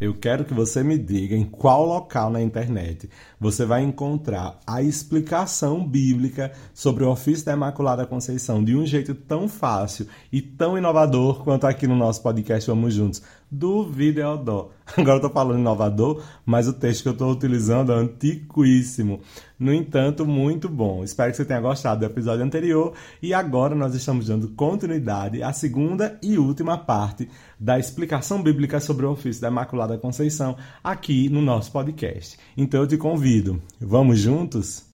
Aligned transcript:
Eu 0.00 0.14
quero 0.14 0.46
que 0.46 0.54
você 0.54 0.82
me 0.82 0.96
diga 0.96 1.36
em 1.36 1.44
qual 1.44 1.84
local 1.84 2.30
na 2.30 2.40
internet 2.40 3.10
você 3.38 3.66
vai 3.66 3.82
encontrar 3.82 4.58
a 4.66 4.82
explicação 4.82 5.86
bíblica 5.86 6.52
sobre 6.72 7.04
o 7.04 7.10
ofício 7.10 7.44
da 7.44 7.52
Imaculada 7.52 8.06
Conceição 8.06 8.64
de 8.64 8.74
um 8.74 8.86
jeito 8.86 9.14
tão 9.14 9.46
fácil 9.46 10.06
e 10.32 10.40
tão 10.40 10.78
inovador 10.78 11.44
quanto 11.44 11.66
aqui 11.66 11.86
no 11.86 11.94
nosso 11.94 12.22
podcast 12.22 12.70
Vamos 12.70 12.94
Juntos 12.94 13.22
do 13.50 13.84
Videodó. 13.84 14.70
Agora 14.96 15.18
eu 15.18 15.20
tô 15.20 15.30
falando 15.30 15.58
inovador, 15.58 16.22
mas 16.44 16.68
o 16.68 16.72
texto 16.72 17.02
que 17.02 17.08
eu 17.08 17.12
estou 17.12 17.30
utilizando 17.30 17.92
é 17.92 17.96
antiquíssimo. 17.96 19.20
No 19.58 19.72
entanto, 19.72 20.26
muito 20.26 20.68
bom. 20.68 21.04
Espero 21.04 21.30
que 21.30 21.36
você 21.36 21.44
tenha 21.44 21.60
gostado 21.60 22.00
do 22.00 22.06
episódio 22.06 22.44
anterior 22.44 22.94
e 23.22 23.34
agora 23.34 23.74
nós 23.74 23.94
estamos 23.94 24.26
dando 24.26 24.48
continuidade 24.48 25.42
à 25.42 25.52
segunda 25.52 26.18
e 26.22 26.38
última 26.38 26.78
parte 26.78 27.28
da 27.58 27.78
explicação 27.78 28.42
bíblica 28.42 28.80
sobre 28.80 29.06
o 29.06 29.12
ofício 29.12 29.42
da 29.42 29.48
Imaculada 29.48 29.98
Conceição 29.98 30.56
aqui 30.82 31.28
no 31.28 31.42
nosso 31.42 31.70
podcast. 31.70 32.38
Então 32.56 32.80
eu 32.80 32.86
te 32.86 32.96
convido. 32.96 33.60
Vamos 33.80 34.18
juntos? 34.18 34.84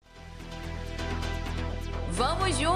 Vamos 2.11 2.57
juntos! 2.59 2.76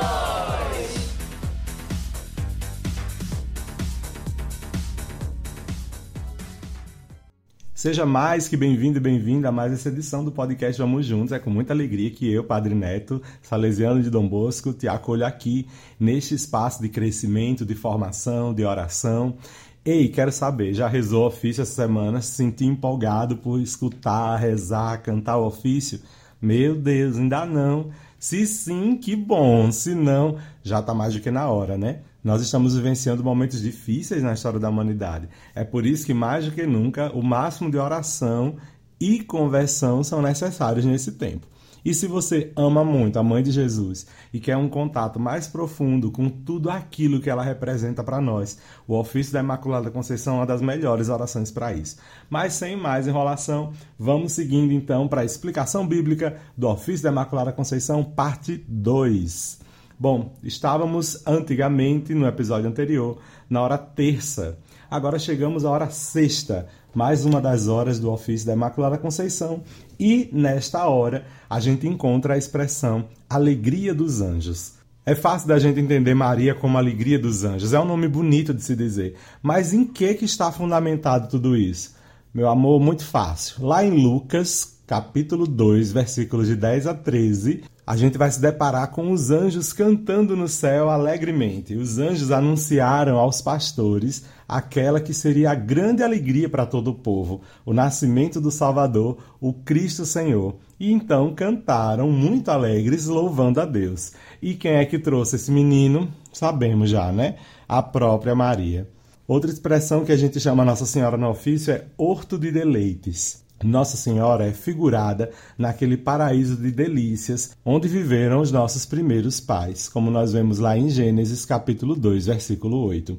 Seja 7.81 8.05
mais 8.05 8.47
que 8.47 8.55
bem-vindo 8.55 8.99
e 8.99 9.01
bem-vinda 9.01 9.49
a 9.49 9.51
mais 9.51 9.73
essa 9.73 9.89
edição 9.89 10.23
do 10.23 10.31
podcast 10.31 10.79
Vamos 10.79 11.03
Juntos. 11.03 11.31
É 11.31 11.39
com 11.39 11.49
muita 11.49 11.73
alegria 11.73 12.11
que 12.11 12.31
eu, 12.31 12.43
Padre 12.43 12.75
Neto, 12.75 13.19
salesiano 13.41 14.03
de 14.03 14.11
Dom 14.11 14.27
Bosco, 14.27 14.71
te 14.71 14.87
acolho 14.87 15.25
aqui 15.25 15.67
neste 15.99 16.35
espaço 16.35 16.79
de 16.79 16.89
crescimento, 16.89 17.65
de 17.65 17.73
formação, 17.73 18.53
de 18.53 18.63
oração. 18.63 19.35
Ei, 19.83 20.09
quero 20.09 20.31
saber, 20.31 20.75
já 20.75 20.87
rezou 20.87 21.23
o 21.23 21.25
ofício 21.25 21.63
essa 21.63 21.73
semana? 21.73 22.21
Se 22.21 22.33
sentiu 22.33 22.67
empolgado 22.67 23.37
por 23.37 23.59
escutar, 23.59 24.35
rezar, 24.35 25.01
cantar 25.01 25.37
o 25.37 25.47
ofício? 25.47 26.01
Meu 26.39 26.75
Deus, 26.75 27.17
ainda 27.17 27.47
não. 27.47 27.89
Se 28.19 28.45
sim, 28.45 28.95
que 28.95 29.15
bom. 29.15 29.71
Se 29.71 29.95
não, 29.95 30.37
já 30.61 30.81
está 30.81 30.93
mais 30.93 31.15
do 31.15 31.19
que 31.19 31.31
na 31.31 31.49
hora, 31.49 31.79
né? 31.79 32.01
Nós 32.23 32.41
estamos 32.41 32.75
vivenciando 32.75 33.23
momentos 33.23 33.61
difíceis 33.61 34.21
na 34.21 34.33
história 34.33 34.59
da 34.59 34.69
humanidade. 34.69 35.27
É 35.55 35.63
por 35.63 35.85
isso 35.85 36.05
que, 36.05 36.13
mais 36.13 36.45
do 36.45 36.51
que 36.51 36.67
nunca, 36.67 37.11
o 37.13 37.23
máximo 37.23 37.71
de 37.71 37.77
oração 37.77 38.57
e 38.99 39.23
conversão 39.23 40.03
são 40.03 40.21
necessários 40.21 40.85
nesse 40.85 41.13
tempo. 41.13 41.47
E 41.83 41.95
se 41.95 42.05
você 42.05 42.51
ama 42.55 42.83
muito 42.83 43.17
a 43.17 43.23
Mãe 43.23 43.41
de 43.41 43.49
Jesus 43.49 44.05
e 44.31 44.39
quer 44.39 44.55
um 44.55 44.69
contato 44.69 45.19
mais 45.19 45.47
profundo 45.47 46.11
com 46.11 46.29
tudo 46.29 46.69
aquilo 46.69 47.19
que 47.19 47.29
ela 47.29 47.41
representa 47.41 48.03
para 48.03 48.21
nós, 48.21 48.59
o 48.87 48.95
ofício 48.95 49.33
da 49.33 49.39
Imaculada 49.39 49.89
Conceição 49.89 50.35
é 50.35 50.37
uma 50.37 50.45
das 50.45 50.61
melhores 50.61 51.09
orações 51.09 51.49
para 51.49 51.73
isso. 51.73 51.97
Mas 52.29 52.53
sem 52.53 52.75
mais 52.75 53.07
enrolação, 53.07 53.73
vamos 53.97 54.33
seguindo 54.33 54.71
então 54.71 55.07
para 55.07 55.21
a 55.21 55.25
explicação 55.25 55.87
bíblica 55.87 56.37
do 56.55 56.67
ofício 56.67 57.03
da 57.03 57.09
Imaculada 57.09 57.51
Conceição, 57.51 58.03
parte 58.03 58.63
2. 58.67 59.70
Bom, 60.01 60.33
estávamos 60.43 61.21
antigamente, 61.27 62.15
no 62.15 62.25
episódio 62.25 62.67
anterior, 62.67 63.19
na 63.47 63.61
hora 63.61 63.77
terça. 63.77 64.57
Agora 64.89 65.19
chegamos 65.19 65.63
à 65.63 65.69
hora 65.69 65.91
sexta, 65.91 66.67
mais 66.91 67.23
uma 67.23 67.39
das 67.39 67.67
horas 67.67 67.99
do 67.99 68.11
ofício 68.11 68.47
da 68.47 68.53
Imaculada 68.53 68.97
Conceição, 68.97 69.61
e 69.99 70.27
nesta 70.33 70.87
hora 70.87 71.27
a 71.47 71.59
gente 71.59 71.87
encontra 71.87 72.33
a 72.33 72.37
expressão 72.39 73.09
alegria 73.29 73.93
dos 73.93 74.21
anjos. 74.21 74.73
É 75.05 75.13
fácil 75.13 75.47
da 75.47 75.59
gente 75.59 75.79
entender 75.79 76.15
Maria 76.15 76.55
como 76.55 76.79
alegria 76.79 77.19
dos 77.19 77.43
anjos, 77.43 77.71
é 77.71 77.79
um 77.79 77.85
nome 77.85 78.07
bonito 78.07 78.55
de 78.55 78.63
se 78.63 78.75
dizer, 78.75 79.17
mas 79.39 79.71
em 79.71 79.85
que, 79.85 80.15
que 80.15 80.25
está 80.25 80.51
fundamentado 80.51 81.29
tudo 81.29 81.55
isso? 81.55 81.95
Meu 82.33 82.49
amor, 82.49 82.79
muito 82.79 83.05
fácil. 83.05 83.67
Lá 83.67 83.85
em 83.85 83.91
Lucas, 83.91 84.79
capítulo 84.87 85.45
2, 85.45 85.91
versículos 85.91 86.47
de 86.47 86.55
10 86.55 86.87
a 86.87 86.93
13, 86.95 87.63
a 87.85 87.97
gente 87.97 88.17
vai 88.17 88.29
se 88.29 88.39
deparar 88.39 88.91
com 88.91 89.11
os 89.11 89.31
anjos 89.31 89.73
cantando 89.73 90.35
no 90.35 90.47
céu 90.47 90.89
alegremente. 90.89 91.75
Os 91.75 91.97
anjos 91.97 92.31
anunciaram 92.31 93.17
aos 93.17 93.41
pastores 93.41 94.23
aquela 94.47 95.01
que 95.01 95.13
seria 95.13 95.51
a 95.51 95.55
grande 95.55 96.03
alegria 96.03 96.47
para 96.47 96.65
todo 96.65 96.91
o 96.91 96.95
povo, 96.95 97.41
o 97.65 97.73
nascimento 97.73 98.39
do 98.39 98.51
Salvador, 98.51 99.17
o 99.39 99.51
Cristo 99.51 100.05
Senhor. 100.05 100.55
E 100.79 100.91
então 100.91 101.33
cantaram 101.33 102.09
muito 102.11 102.49
alegres, 102.49 103.07
louvando 103.07 103.59
a 103.59 103.65
Deus. 103.65 104.13
E 104.41 104.53
quem 104.53 104.73
é 104.73 104.85
que 104.85 104.99
trouxe 104.99 105.37
esse 105.37 105.51
menino? 105.51 106.07
Sabemos 106.31 106.89
já, 106.89 107.11
né? 107.11 107.35
A 107.67 107.81
própria 107.81 108.35
Maria. 108.35 108.87
Outra 109.27 109.49
expressão 109.49 110.03
que 110.03 110.11
a 110.11 110.17
gente 110.17 110.39
chama 110.39 110.65
Nossa 110.65 110.85
Senhora 110.85 111.17
no 111.17 111.29
ofício 111.29 111.73
é 111.73 111.85
horto 111.97 112.37
de 112.37 112.51
deleites. 112.51 113.40
Nossa 113.63 113.95
Senhora 113.95 114.47
é 114.47 114.51
figurada 114.51 115.31
naquele 115.57 115.95
paraíso 115.95 116.55
de 116.55 116.71
delícias 116.71 117.55
onde 117.63 117.87
viveram 117.87 118.41
os 118.41 118.51
nossos 118.51 118.85
primeiros 118.85 119.39
pais, 119.39 119.87
como 119.87 120.09
nós 120.09 120.33
vemos 120.33 120.57
lá 120.57 120.77
em 120.77 120.89
Gênesis 120.89 121.45
capítulo 121.45 121.95
2, 121.95 122.25
versículo 122.25 122.83
8. 122.85 123.17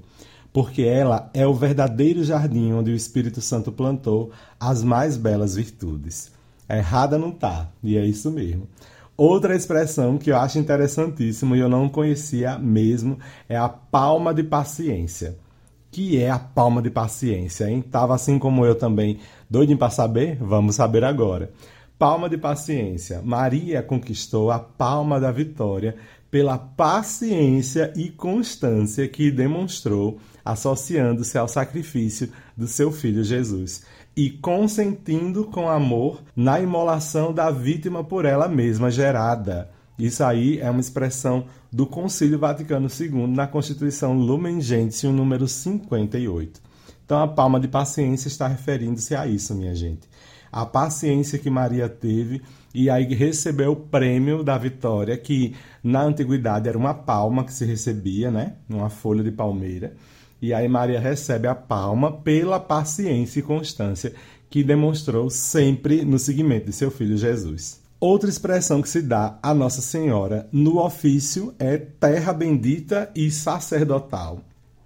Porque 0.53 0.83
ela 0.83 1.31
é 1.33 1.47
o 1.47 1.55
verdadeiro 1.55 2.25
jardim 2.25 2.73
onde 2.73 2.91
o 2.91 2.97
Espírito 2.97 3.41
Santo 3.41 3.71
plantou 3.71 4.31
as 4.59 4.83
mais 4.83 5.17
belas 5.17 5.55
virtudes. 5.55 6.31
Errada 6.69 7.19
não 7.19 7.31
tá, 7.31 7.71
e 7.83 7.97
é 7.97 8.05
isso 8.05 8.31
mesmo. 8.31 8.69
Outra 9.17 9.55
expressão 9.55 10.19
que 10.19 10.31
eu 10.31 10.37
acho 10.37 10.59
interessantíssima 10.59 11.57
e 11.57 11.61
eu 11.61 11.69
não 11.69 11.89
conhecia 11.89 12.59
mesmo 12.59 13.19
é 13.49 13.57
a 13.57 13.69
palma 13.69 14.35
de 14.35 14.43
paciência 14.43 15.37
que 15.93 16.21
é 16.21 16.31
a 16.31 16.39
palma 16.39 16.81
de 16.81 16.91
paciência, 16.91 17.71
hein? 17.71 17.83
Tava 17.83 18.15
assim 18.15 18.39
como 18.39 18.65
eu 18.65 18.75
também, 18.75 19.19
doido 19.49 19.77
para 19.77 19.91
saber? 19.91 20.39
Vamos 20.41 20.77
saber 20.77 21.05
agora. 21.05 21.53
Palma 21.99 22.31
de 22.31 22.39
paciência. 22.39 23.21
Maria 23.23 23.83
conquistou 23.83 24.51
a 24.51 24.59
palma 24.59 25.21
da 25.21 25.31
vitória 25.31 25.95
pela 26.31 26.57
paciência 26.57 27.93
e 27.95 28.09
constância 28.09 29.07
que 29.07 29.31
demonstrou 29.31 30.19
associando-se 30.43 31.37
ao 31.37 31.47
sacrifício 31.47 32.31
do 32.57 32.67
seu 32.67 32.91
filho 32.91 33.23
Jesus 33.23 33.85
e 34.17 34.31
consentindo 34.31 35.45
com 35.45 35.69
amor 35.69 36.23
na 36.35 36.59
imolação 36.59 37.35
da 37.35 37.51
vítima 37.51 38.03
por 38.03 38.25
ela 38.25 38.49
mesma 38.49 38.91
gerada. 38.91 39.71
Isso 39.99 40.25
aí 40.25 40.59
é 40.59 40.71
uma 40.71 40.81
expressão 40.81 41.45
do 41.73 41.87
Concílio 41.87 42.39
Vaticano 42.39 42.87
II 42.87 43.27
na 43.29 43.47
Constituição 43.47 44.13
Lumen 44.13 44.61
Gentium 44.61 45.11
número 45.11 45.49
58. 45.49 46.61
Então 47.03 47.19
a 47.23 47.27
palma 47.27 47.59
de 47.59 47.67
paciência 47.67 48.29
está 48.29 48.47
referindo-se 48.47 49.15
a 49.15 49.27
isso, 49.27 49.55
minha 49.55 49.75
gente. 49.75 50.07
A 50.53 50.67
paciência 50.67 51.39
que 51.39 51.49
Maria 51.49 51.89
teve 51.89 52.43
e 52.75 52.91
aí 52.91 53.15
recebeu 53.15 53.73
o 53.73 53.77
prêmio 53.77 54.45
da 54.45 54.59
vitória, 54.59 55.17
que 55.17 55.55
na 55.83 56.03
antiguidade 56.03 56.69
era 56.69 56.77
uma 56.77 56.93
palma 56.93 57.43
que 57.43 57.53
se 57.53 57.65
recebia, 57.65 58.31
né? 58.31 58.55
Uma 58.69 58.91
folha 58.91 59.23
de 59.25 59.31
palmeira. 59.31 59.95
E 60.43 60.53
aí 60.53 60.69
Maria 60.69 61.01
recebe 61.01 61.49
a 61.49 61.55
palma 61.55 62.13
pela 62.13 62.61
paciência 62.61 63.41
e 63.41 63.43
constância 63.43 64.13
que 64.51 64.63
demonstrou 64.63 65.31
sempre 65.31 66.05
no 66.05 66.19
seguimento 66.19 66.67
de 66.67 66.73
seu 66.73 66.91
filho 66.91 67.17
Jesus. 67.17 67.82
Outra 68.03 68.29
expressão 68.29 68.83
que 68.83 68.89
se 68.89 69.01
dá 69.01 69.39
a 69.41 69.55
Nossa 69.55 69.81
Senhora 69.81 70.49
no 70.51 70.85
ofício 70.85 71.55
é 71.57 71.79
terra 71.79 72.33
bendita 72.33 73.09
e 73.15 73.31
sacerdotal. 73.31 74.41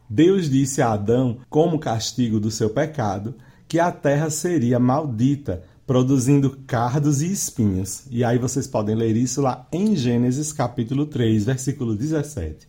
Deus 0.06 0.50
disse 0.50 0.82
a 0.82 0.92
Adão, 0.92 1.38
como 1.48 1.78
castigo 1.78 2.38
do 2.38 2.50
seu 2.50 2.68
pecado, 2.68 3.34
que 3.66 3.80
a 3.80 3.90
terra 3.90 4.28
seria 4.28 4.78
maldita, 4.78 5.62
produzindo 5.86 6.58
cardos 6.66 7.22
e 7.22 7.32
espinhos. 7.32 8.04
E 8.10 8.22
aí 8.22 8.36
vocês 8.36 8.66
podem 8.66 8.94
ler 8.94 9.16
isso 9.16 9.40
lá 9.40 9.66
em 9.72 9.96
Gênesis 9.96 10.52
capítulo 10.52 11.06
3, 11.06 11.46
versículo 11.46 11.96
17. 11.96 12.68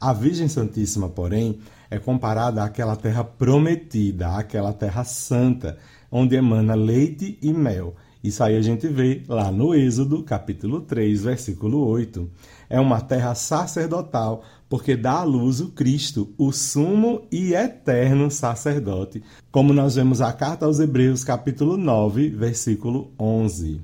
A 0.00 0.14
Virgem 0.14 0.48
Santíssima, 0.48 1.10
porém, 1.10 1.58
é 1.90 1.98
comparada 1.98 2.64
àquela 2.64 2.96
terra 2.96 3.24
prometida, 3.24 4.38
àquela 4.38 4.72
terra 4.72 5.04
santa, 5.04 5.76
onde 6.10 6.34
emana 6.34 6.74
leite 6.74 7.38
e 7.42 7.52
mel 7.52 7.94
isso 8.22 8.44
aí 8.44 8.56
a 8.56 8.60
gente 8.60 8.86
vê 8.86 9.22
lá 9.26 9.50
no 9.50 9.74
Êxodo, 9.74 10.22
capítulo 10.22 10.80
3, 10.82 11.24
versículo 11.24 11.84
8. 11.88 12.30
É 12.70 12.78
uma 12.78 13.00
terra 13.00 13.34
sacerdotal, 13.34 14.44
porque 14.68 14.96
dá 14.96 15.14
à 15.14 15.22
luz 15.24 15.60
o 15.60 15.70
Cristo, 15.70 16.32
o 16.38 16.52
sumo 16.52 17.22
e 17.32 17.52
eterno 17.52 18.30
sacerdote, 18.30 19.22
como 19.50 19.72
nós 19.72 19.96
vemos 19.96 20.20
a 20.20 20.32
carta 20.32 20.66
aos 20.66 20.78
Hebreus, 20.78 21.24
capítulo 21.24 21.76
9, 21.76 22.28
versículo 22.30 23.10
11. 23.18 23.80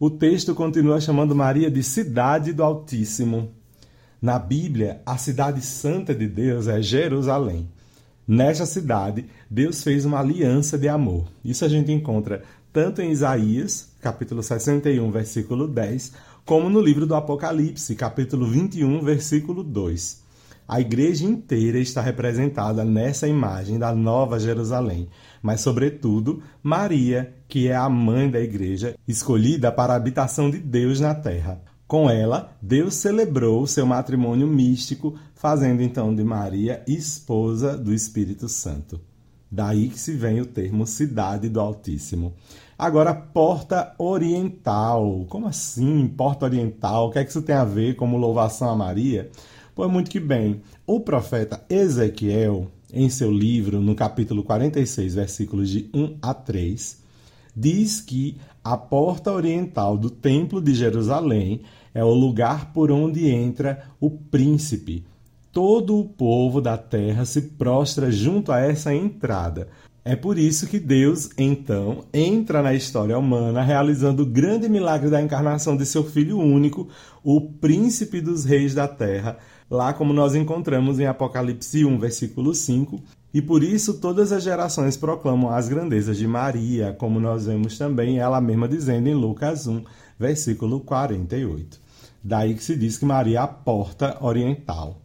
O 0.00 0.10
texto 0.10 0.52
continua 0.54 1.00
chamando 1.00 1.34
Maria 1.34 1.70
de 1.70 1.82
cidade 1.84 2.52
do 2.52 2.64
Altíssimo. 2.64 3.52
Na 4.20 4.38
Bíblia, 4.38 5.00
a 5.06 5.16
cidade 5.16 5.62
santa 5.62 6.12
de 6.12 6.26
Deus 6.26 6.66
é 6.66 6.82
Jerusalém. 6.82 7.68
Nesta 8.26 8.64
cidade, 8.64 9.26
Deus 9.50 9.82
fez 9.82 10.04
uma 10.04 10.20
aliança 10.20 10.78
de 10.78 10.88
amor. 10.88 11.26
Isso 11.44 11.64
a 11.64 11.68
gente 11.68 11.90
encontra 11.90 12.42
tanto 12.72 13.02
em 13.02 13.10
Isaías, 13.10 13.88
capítulo 14.00 14.42
61, 14.42 15.10
versículo 15.10 15.66
10, 15.66 16.12
como 16.44 16.70
no 16.70 16.80
livro 16.80 17.06
do 17.06 17.14
Apocalipse, 17.14 17.94
capítulo 17.94 18.46
21, 18.46 19.02
versículo 19.02 19.62
2. 19.62 20.20
A 20.68 20.80
igreja 20.80 21.24
inteira 21.24 21.80
está 21.80 22.00
representada 22.00 22.84
nessa 22.84 23.26
imagem 23.26 23.76
da 23.76 23.92
Nova 23.92 24.38
Jerusalém, 24.38 25.08
mas, 25.42 25.62
sobretudo, 25.62 26.42
Maria, 26.62 27.34
que 27.48 27.66
é 27.66 27.74
a 27.74 27.88
mãe 27.88 28.30
da 28.30 28.40
igreja, 28.40 28.94
escolhida 29.06 29.72
para 29.72 29.92
a 29.92 29.96
habitação 29.96 30.48
de 30.48 30.58
Deus 30.58 31.00
na 31.00 31.12
terra. 31.12 31.60
Com 31.88 32.08
ela, 32.08 32.56
Deus 32.62 32.94
celebrou 32.94 33.66
seu 33.66 33.84
matrimônio 33.84 34.46
místico, 34.46 35.18
fazendo 35.34 35.82
então 35.82 36.14
de 36.14 36.22
Maria 36.22 36.84
esposa 36.86 37.76
do 37.76 37.92
Espírito 37.92 38.48
Santo. 38.48 39.00
Daí 39.50 39.88
que 39.88 39.98
se 39.98 40.12
vem 40.12 40.40
o 40.40 40.46
termo 40.46 40.86
Cidade 40.86 41.48
do 41.48 41.60
Altíssimo. 41.60 42.34
Agora, 42.78 43.12
Porta 43.12 43.94
Oriental. 43.98 45.26
Como 45.28 45.48
assim, 45.48 46.06
Porta 46.06 46.44
Oriental? 46.44 47.08
O 47.08 47.10
que 47.10 47.18
é 47.18 47.24
que 47.24 47.30
isso 47.30 47.42
tem 47.42 47.56
a 47.56 47.64
ver 47.64 47.96
com 47.96 48.16
louvação 48.16 48.70
a 48.70 48.76
Maria? 48.76 49.30
Pois 49.74 49.90
muito 49.90 50.10
que 50.10 50.20
bem. 50.20 50.62
O 50.86 51.00
profeta 51.00 51.64
Ezequiel, 51.68 52.70
em 52.92 53.10
seu 53.10 53.30
livro, 53.30 53.80
no 53.80 53.94
capítulo 53.94 54.42
46, 54.44 55.14
versículos 55.14 55.68
de 55.68 55.90
1 55.92 56.18
a 56.22 56.32
3, 56.32 57.02
diz 57.56 58.00
que 58.00 58.36
a 58.62 58.76
porta 58.76 59.32
oriental 59.32 59.96
do 59.96 60.10
Templo 60.10 60.60
de 60.60 60.74
Jerusalém 60.74 61.62
é 61.92 62.04
o 62.04 62.14
lugar 62.14 62.72
por 62.72 62.90
onde 62.92 63.28
entra 63.28 63.84
o 63.98 64.10
príncipe. 64.10 65.04
Todo 65.52 65.98
o 65.98 66.04
povo 66.04 66.60
da 66.60 66.78
terra 66.78 67.24
se 67.24 67.42
prostra 67.42 68.10
junto 68.10 68.52
a 68.52 68.60
essa 68.60 68.94
entrada. 68.94 69.66
É 70.04 70.14
por 70.14 70.38
isso 70.38 70.66
que 70.66 70.78
Deus, 70.78 71.30
então, 71.36 72.04
entra 72.12 72.62
na 72.62 72.72
história 72.72 73.18
humana, 73.18 73.60
realizando 73.60 74.22
o 74.22 74.26
grande 74.26 74.68
milagre 74.68 75.10
da 75.10 75.20
encarnação 75.20 75.76
de 75.76 75.84
seu 75.84 76.04
Filho 76.04 76.38
único, 76.38 76.88
o 77.22 77.40
príncipe 77.40 78.20
dos 78.20 78.44
reis 78.44 78.74
da 78.74 78.88
terra, 78.88 79.38
lá 79.68 79.92
como 79.92 80.12
nós 80.12 80.34
encontramos 80.34 80.98
em 81.00 81.06
Apocalipse 81.06 81.84
1, 81.84 81.98
versículo 81.98 82.54
5. 82.54 83.00
E 83.34 83.42
por 83.42 83.62
isso 83.62 83.94
todas 83.94 84.32
as 84.32 84.42
gerações 84.42 84.96
proclamam 84.96 85.50
as 85.50 85.68
grandezas 85.68 86.16
de 86.16 86.26
Maria, 86.26 86.94
como 86.98 87.20
nós 87.20 87.46
vemos 87.46 87.76
também 87.76 88.18
ela 88.18 88.40
mesma 88.40 88.68
dizendo 88.68 89.08
em 89.08 89.14
Lucas 89.14 89.66
1, 89.66 89.82
versículo 90.18 90.80
48. 90.80 91.78
Daí 92.22 92.54
que 92.54 92.62
se 92.62 92.76
diz 92.76 92.98
que 92.98 93.04
Maria 93.04 93.38
é 93.38 93.42
a 93.42 93.46
porta 93.46 94.16
oriental, 94.20 94.99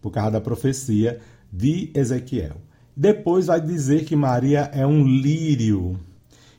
por 0.00 0.10
causa 0.10 0.32
da 0.32 0.40
profecia 0.40 1.20
de 1.52 1.90
Ezequiel. 1.94 2.56
Depois 2.96 3.46
vai 3.46 3.60
dizer 3.60 4.04
que 4.04 4.16
Maria 4.16 4.70
é 4.72 4.86
um 4.86 5.04
lírio. 5.04 5.98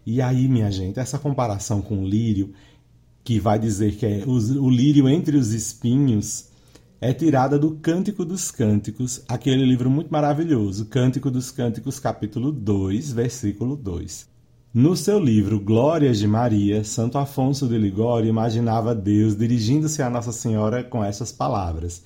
E 0.05 0.21
aí, 0.21 0.47
minha 0.47 0.71
gente, 0.71 0.99
essa 0.99 1.19
comparação 1.19 1.81
com 1.81 1.99
o 1.99 2.07
lírio, 2.07 2.53
que 3.23 3.39
vai 3.39 3.59
dizer 3.59 3.95
que 3.95 4.05
é 4.05 4.23
o 4.25 4.69
lírio 4.69 5.07
entre 5.07 5.37
os 5.37 5.53
espinhos, 5.53 6.49
é 6.99 7.13
tirada 7.13 7.57
do 7.57 7.71
Cântico 7.77 8.23
dos 8.23 8.51
Cânticos, 8.51 9.23
aquele 9.27 9.65
livro 9.65 9.89
muito 9.89 10.09
maravilhoso, 10.09 10.85
Cântico 10.85 11.31
dos 11.31 11.49
Cânticos, 11.49 11.99
capítulo 11.99 12.51
2, 12.51 13.11
versículo 13.11 13.75
2. 13.75 14.29
No 14.73 14.95
seu 14.95 15.19
livro 15.19 15.59
Glórias 15.59 16.17
de 16.17 16.27
Maria, 16.27 16.83
Santo 16.83 17.17
Afonso 17.17 17.67
de 17.67 17.77
Ligório 17.77 18.29
imaginava 18.29 18.95
Deus 18.95 19.35
dirigindo-se 19.35 20.01
a 20.01 20.09
Nossa 20.09 20.31
Senhora 20.31 20.83
com 20.83 21.03
essas 21.03 21.31
palavras: 21.31 22.03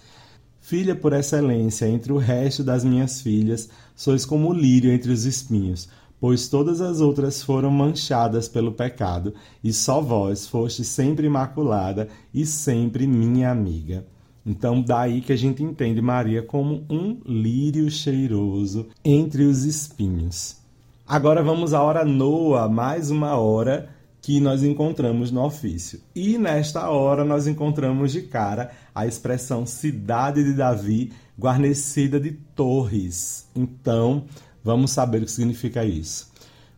Filha 0.65 0.95
por 0.95 1.13
excelência 1.13 1.87
entre 1.87 2.11
o 2.11 2.17
resto 2.17 2.63
das 2.63 2.83
minhas 2.83 3.21
filhas, 3.21 3.69
sois 3.95 4.25
como 4.25 4.49
o 4.49 4.53
lírio 4.53 4.91
entre 4.91 5.11
os 5.11 5.23
espinhos, 5.23 5.87
pois 6.19 6.47
todas 6.47 6.81
as 6.81 7.01
outras 7.01 7.43
foram 7.43 7.69
manchadas 7.69 8.47
pelo 8.49 8.71
pecado, 8.71 9.31
e 9.63 9.71
só 9.71 10.01
vós 10.01 10.47
foste 10.47 10.83
sempre 10.83 11.27
imaculada 11.27 12.07
e 12.33 12.47
sempre 12.47 13.05
minha 13.05 13.51
amiga. 13.51 14.07
Então, 14.43 14.81
daí 14.81 15.21
que 15.21 15.31
a 15.31 15.35
gente 15.35 15.61
entende 15.61 16.01
Maria 16.01 16.41
como 16.41 16.83
um 16.89 17.19
lírio 17.23 17.87
cheiroso 17.91 18.87
entre 19.03 19.43
os 19.43 19.65
espinhos. 19.65 20.57
Agora 21.05 21.43
vamos 21.43 21.75
à 21.75 21.83
hora 21.83 22.03
Noa, 22.03 22.67
mais 22.67 23.11
uma 23.11 23.37
hora 23.37 23.94
que 24.25 24.39
nós 24.39 24.63
encontramos 24.63 25.29
no 25.29 25.43
ofício. 25.45 26.01
E 26.15 26.35
nesta 26.35 26.89
hora 26.89 27.23
nós 27.23 27.45
encontramos 27.45 28.11
de 28.11 28.23
cara 28.23 28.71
a 28.93 29.05
expressão 29.05 29.67
cidade 29.67 30.43
de 30.43 30.53
Davi, 30.53 31.13
guarnecida 31.39 32.19
de 32.19 32.31
torres. 32.31 33.47
Então, 33.55 34.23
vamos 34.63 34.89
saber 34.89 35.21
o 35.21 35.25
que 35.25 35.31
significa 35.31 35.85
isso. 35.85 36.31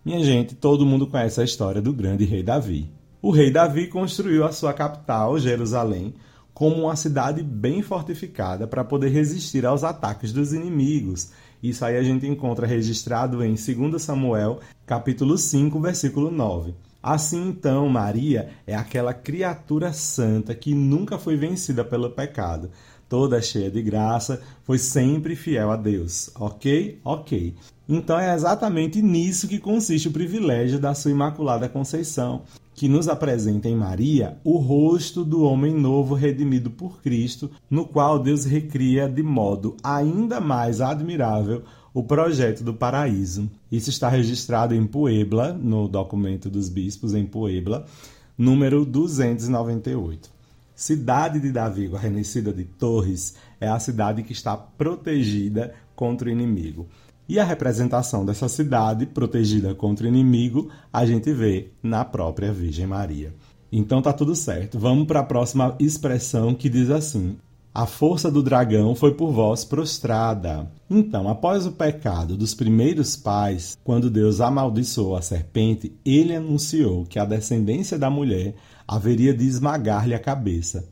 Minha 0.04 0.22
gente, 0.22 0.56
todo 0.56 0.86
mundo 0.86 1.08
conhece 1.08 1.40
a 1.40 1.46
história 1.46 1.82
do 1.82 1.94
grande 1.94 2.26
rei 2.26 2.44
Davi. 2.44 2.92
O 3.22 3.32
rei 3.32 3.50
Davi 3.50 3.88
construiu 3.88 4.44
a 4.44 4.52
sua 4.52 4.74
capital, 4.74 5.40
Jerusalém, 5.40 6.16
como 6.54 6.84
uma 6.84 6.98
cidade 6.98 7.42
bem 7.42 7.82
fortificada 7.82 8.68
para 8.68 8.84
poder 8.84 9.08
resistir 9.08 9.66
aos 9.66 9.86
ataques 9.86 10.34
dos 10.34 10.52
inimigos 10.52 11.32
isso 11.62 11.84
aí 11.84 11.98
a 11.98 12.04
gente 12.04 12.28
encontra 12.28 12.68
registrado 12.68 13.44
em 13.44 13.56
2 13.56 14.02
Samuel, 14.02 14.60
capítulo 14.86 15.38
5, 15.38 15.80
versículo 15.80 16.30
9. 16.30 16.76
Assim 17.08 17.48
então, 17.48 17.88
Maria 17.88 18.50
é 18.68 18.76
aquela 18.76 19.14
criatura 19.14 19.94
santa 19.94 20.54
que 20.54 20.76
nunca 20.76 21.18
foi 21.18 21.38
vencida 21.38 21.82
pelo 21.82 22.10
pecado. 22.10 22.70
Toda 23.08 23.42
cheia 23.42 23.72
de 23.72 23.82
graça, 23.82 24.42
foi 24.66 24.78
sempre 24.78 25.34
fiel 25.34 25.72
a 25.72 25.78
Deus. 25.78 26.30
Ok? 26.36 27.00
Ok. 27.06 27.56
Então 27.88 28.20
é 28.20 28.36
exatamente 28.36 29.02
nisso 29.02 29.48
que 29.48 29.58
consiste 29.58 30.10
o 30.10 30.12
privilégio 30.12 30.80
da 30.80 30.94
sua 30.94 31.12
Imaculada 31.12 31.70
Conceição, 31.70 32.42
que 32.76 32.90
nos 32.90 33.08
apresenta 33.08 33.70
em 33.70 33.76
Maria 33.78 34.38
o 34.44 34.58
rosto 34.58 35.24
do 35.24 35.44
homem 35.44 35.74
novo 35.74 36.14
redimido 36.14 36.70
por 36.70 37.02
Cristo, 37.02 37.50
no 37.70 37.88
qual 37.88 38.20
Deus 38.20 38.44
recria 38.44 39.08
de 39.08 39.24
modo 39.24 39.78
ainda 39.82 40.42
mais 40.42 40.82
admirável 40.82 41.64
o 41.98 42.04
projeto 42.04 42.64
do 42.64 42.76
paraíso. 42.76 43.50
Isso 43.72 43.90
está 43.90 44.08
registrado 44.08 44.76
em 44.76 44.86
Puebla, 44.86 45.52
no 45.52 45.88
documento 45.88 46.48
dos 46.48 46.70
bispos 46.70 47.16
em 47.16 47.26
Puebla, 47.26 47.88
número 48.38 48.86
298. 48.86 50.30
Cidade 50.76 51.40
de 51.40 51.52
Davi, 51.52 51.88
guarnecida 51.88 52.54
de 52.54 52.66
torres, 52.66 53.34
é 53.60 53.68
a 53.68 53.80
cidade 53.80 54.22
que 54.22 54.32
está 54.32 54.56
protegida 54.56 55.74
contra 55.96 56.30
o 56.30 56.32
inimigo. 56.32 56.88
E 57.28 57.40
a 57.40 57.44
representação 57.44 58.24
dessa 58.24 58.48
cidade, 58.48 59.08
protegida 59.08 59.74
contra 59.74 60.06
o 60.06 60.08
inimigo, 60.08 60.70
a 60.94 61.04
gente 61.04 61.34
vê 61.34 61.72
na 61.82 62.06
própria 62.06 62.54
Virgem 62.54 62.86
Maria. 62.86 63.34
Então 63.72 64.04
tá 64.04 64.14
tudo 64.14 64.36
certo. 64.36 64.78
Vamos 64.78 65.08
para 65.08 65.22
a 65.22 65.26
próxima 65.26 65.76
expressão 65.80 66.54
que 66.54 66.70
diz 66.70 66.92
assim: 66.92 67.38
A 67.78 67.86
força 67.86 68.32
do 68.32 68.42
dragão 68.42 68.96
foi 68.96 69.14
por 69.14 69.32
vós 69.32 69.64
prostrada. 69.64 70.68
Então, 70.90 71.30
após 71.30 71.68
o 71.68 71.72
pecado 71.72 72.36
dos 72.36 72.56
primeiros 72.56 73.16
pais, 73.16 73.78
quando 73.84 74.10
Deus 74.10 74.42
amaldiçoou 74.42 75.16
a 75.16 75.22
serpente, 75.22 75.96
ele 76.04 76.36
anunciou 76.36 77.06
que 77.06 77.20
a 77.20 77.24
descendência 77.24 77.96
da 77.96 78.10
mulher 78.10 78.56
haveria 78.88 79.32
de 79.32 79.46
esmagar-lhe 79.46 80.16
a 80.16 80.20
cabeça. 80.20 80.90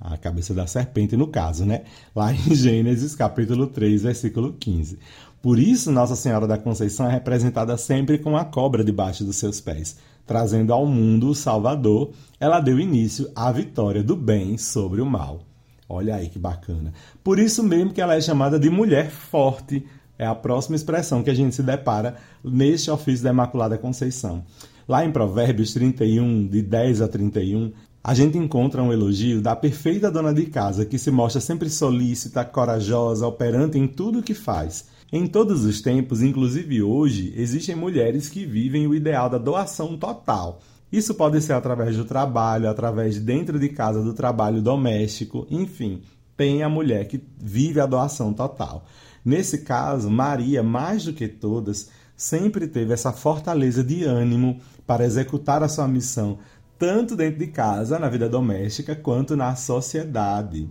A 0.00 0.16
cabeça 0.16 0.54
da 0.54 0.64
serpente, 0.68 1.16
no 1.16 1.26
caso, 1.26 1.64
né? 1.64 1.82
Lá 2.14 2.32
em 2.32 2.38
Gênesis 2.54 3.16
capítulo 3.16 3.66
3, 3.66 4.04
versículo 4.04 4.52
15. 4.52 5.00
Por 5.42 5.58
isso, 5.58 5.90
Nossa 5.90 6.14
Senhora 6.14 6.46
da 6.46 6.56
Conceição 6.56 7.08
é 7.08 7.10
representada 7.10 7.76
sempre 7.76 8.16
com 8.16 8.36
a 8.36 8.44
cobra 8.44 8.84
debaixo 8.84 9.24
dos 9.24 9.38
seus 9.38 9.60
pés. 9.60 9.96
Trazendo 10.24 10.72
ao 10.72 10.86
mundo 10.86 11.30
o 11.30 11.34
Salvador, 11.34 12.12
ela 12.38 12.60
deu 12.60 12.78
início 12.78 13.28
à 13.34 13.50
vitória 13.50 14.04
do 14.04 14.14
bem 14.14 14.56
sobre 14.56 15.00
o 15.00 15.06
mal. 15.06 15.45
Olha 15.88 16.16
aí 16.16 16.28
que 16.28 16.38
bacana. 16.38 16.92
Por 17.22 17.38
isso 17.38 17.62
mesmo 17.62 17.92
que 17.92 18.00
ela 18.00 18.14
é 18.14 18.20
chamada 18.20 18.58
de 18.58 18.68
mulher 18.68 19.10
forte. 19.10 19.86
É 20.18 20.26
a 20.26 20.34
próxima 20.34 20.76
expressão 20.76 21.22
que 21.22 21.30
a 21.30 21.34
gente 21.34 21.54
se 21.54 21.62
depara 21.62 22.16
neste 22.42 22.90
ofício 22.90 23.24
da 23.24 23.30
Imaculada 23.30 23.76
Conceição. 23.76 24.44
Lá 24.88 25.04
em 25.04 25.12
Provérbios 25.12 25.72
31, 25.74 26.48
de 26.48 26.62
10 26.62 27.02
a 27.02 27.08
31, 27.08 27.72
a 28.02 28.14
gente 28.14 28.38
encontra 28.38 28.82
um 28.82 28.92
elogio 28.92 29.42
da 29.42 29.54
perfeita 29.54 30.10
dona 30.10 30.32
de 30.32 30.46
casa 30.46 30.86
que 30.86 30.98
se 30.98 31.10
mostra 31.10 31.40
sempre 31.40 31.68
solícita, 31.68 32.44
corajosa, 32.44 33.26
operante 33.26 33.78
em 33.78 33.86
tudo 33.86 34.20
o 34.20 34.22
que 34.22 34.34
faz 34.34 34.86
em 35.12 35.24
todos 35.24 35.64
os 35.64 35.80
tempos, 35.80 36.20
inclusive 36.20 36.82
hoje, 36.82 37.32
existem 37.36 37.76
mulheres 37.76 38.28
que 38.28 38.44
vivem 38.44 38.88
o 38.88 38.94
ideal 38.94 39.30
da 39.30 39.38
doação 39.38 39.96
total. 39.96 40.60
Isso 40.90 41.14
pode 41.14 41.40
ser 41.40 41.52
através 41.52 41.96
do 41.96 42.04
trabalho, 42.04 42.68
através 42.68 43.14
de 43.14 43.20
dentro 43.20 43.58
de 43.58 43.68
casa 43.68 44.02
do 44.02 44.14
trabalho 44.14 44.62
doméstico, 44.62 45.46
enfim, 45.50 46.02
tem 46.36 46.62
a 46.62 46.68
mulher 46.68 47.08
que 47.08 47.20
vive 47.38 47.80
a 47.80 47.86
doação 47.86 48.32
total. 48.32 48.84
Nesse 49.24 49.58
caso, 49.58 50.08
Maria, 50.10 50.62
mais 50.62 51.04
do 51.04 51.12
que 51.12 51.26
todas, 51.26 51.90
sempre 52.16 52.68
teve 52.68 52.92
essa 52.92 53.12
fortaleza 53.12 53.82
de 53.82 54.04
ânimo 54.04 54.60
para 54.86 55.04
executar 55.04 55.62
a 55.62 55.68
sua 55.68 55.88
missão, 55.88 56.38
tanto 56.78 57.16
dentro 57.16 57.40
de 57.40 57.48
casa, 57.48 57.98
na 57.98 58.08
vida 58.08 58.28
doméstica, 58.28 58.94
quanto 58.94 59.36
na 59.36 59.56
sociedade. 59.56 60.68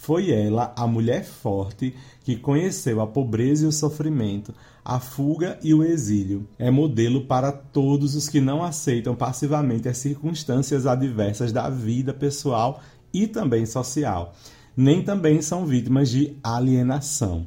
Foi 0.00 0.30
ela, 0.30 0.72
a 0.76 0.86
mulher 0.86 1.24
forte, 1.24 1.92
que 2.22 2.36
conheceu 2.36 3.00
a 3.00 3.06
pobreza 3.06 3.64
e 3.64 3.68
o 3.68 3.72
sofrimento, 3.72 4.54
a 4.84 5.00
fuga 5.00 5.58
e 5.62 5.74
o 5.74 5.82
exílio. 5.82 6.48
É 6.56 6.70
modelo 6.70 7.26
para 7.26 7.50
todos 7.50 8.14
os 8.14 8.28
que 8.28 8.40
não 8.40 8.62
aceitam 8.62 9.14
passivamente 9.14 9.88
as 9.88 9.98
circunstâncias 9.98 10.86
adversas 10.86 11.52
da 11.52 11.68
vida 11.68 12.14
pessoal 12.14 12.80
e 13.12 13.26
também 13.26 13.66
social. 13.66 14.34
Nem 14.74 15.02
também 15.02 15.42
são 15.42 15.66
vítimas 15.66 16.08
de 16.08 16.36
alienação. 16.42 17.46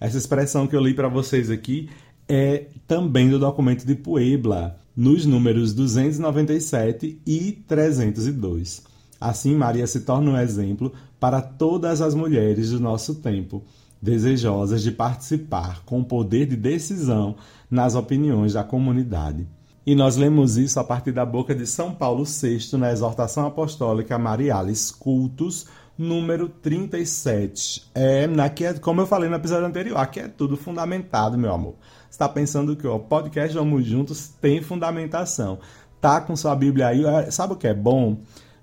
Essa 0.00 0.16
expressão 0.16 0.66
que 0.66 0.74
eu 0.74 0.80
li 0.80 0.94
para 0.94 1.08
vocês 1.08 1.50
aqui 1.50 1.90
é 2.26 2.66
também 2.88 3.28
do 3.28 3.38
documento 3.38 3.86
de 3.86 3.94
Puebla, 3.94 4.80
nos 4.96 5.26
números 5.26 5.74
297 5.74 7.20
e 7.26 7.52
302. 7.68 8.88
Assim, 9.20 9.54
Maria 9.54 9.86
se 9.86 10.00
torna 10.00 10.30
um 10.30 10.36
exemplo 10.38 10.92
para 11.20 11.42
todas 11.42 12.00
as 12.00 12.14
mulheres 12.14 12.70
do 12.70 12.80
nosso 12.80 13.16
tempo, 13.16 13.62
desejosas 14.00 14.82
de 14.82 14.90
participar 14.90 15.84
com 15.84 16.02
poder 16.02 16.46
de 16.46 16.56
decisão 16.56 17.36
nas 17.70 17.94
opiniões 17.94 18.54
da 18.54 18.64
comunidade. 18.64 19.46
E 19.86 19.94
nós 19.94 20.16
lemos 20.16 20.56
isso 20.56 20.80
a 20.80 20.84
partir 20.84 21.12
da 21.12 21.24
boca 21.24 21.54
de 21.54 21.66
São 21.66 21.94
Paulo 21.94 22.24
VI 22.24 22.76
na 22.78 22.90
exortação 22.90 23.46
apostólica 23.46 24.18
Marialis 24.18 24.90
Cultus, 24.90 25.66
número 25.96 26.48
37. 26.48 27.90
É, 27.94 28.24
aqui 28.42 28.64
é, 28.64 28.74
como 28.74 29.02
eu 29.02 29.06
falei 29.06 29.28
no 29.28 29.36
episódio 29.36 29.66
anterior, 29.66 29.98
aqui 29.98 30.20
é 30.20 30.28
tudo 30.28 30.56
fundamentado, 30.56 31.36
meu 31.36 31.52
amor. 31.52 31.74
Está 32.10 32.28
pensando 32.28 32.74
que 32.74 32.86
o 32.86 32.98
podcast 32.98 33.54
Vamos 33.54 33.84
Juntos 33.84 34.28
tem 34.40 34.62
fundamentação. 34.62 35.58
Tá 36.00 36.20
com 36.20 36.34
sua 36.34 36.54
Bíblia 36.56 36.88
aí, 36.88 37.02
sabe 37.30 37.52
o 37.52 37.56
que 37.56 37.66
é 37.66 37.74
bom? 37.74 38.16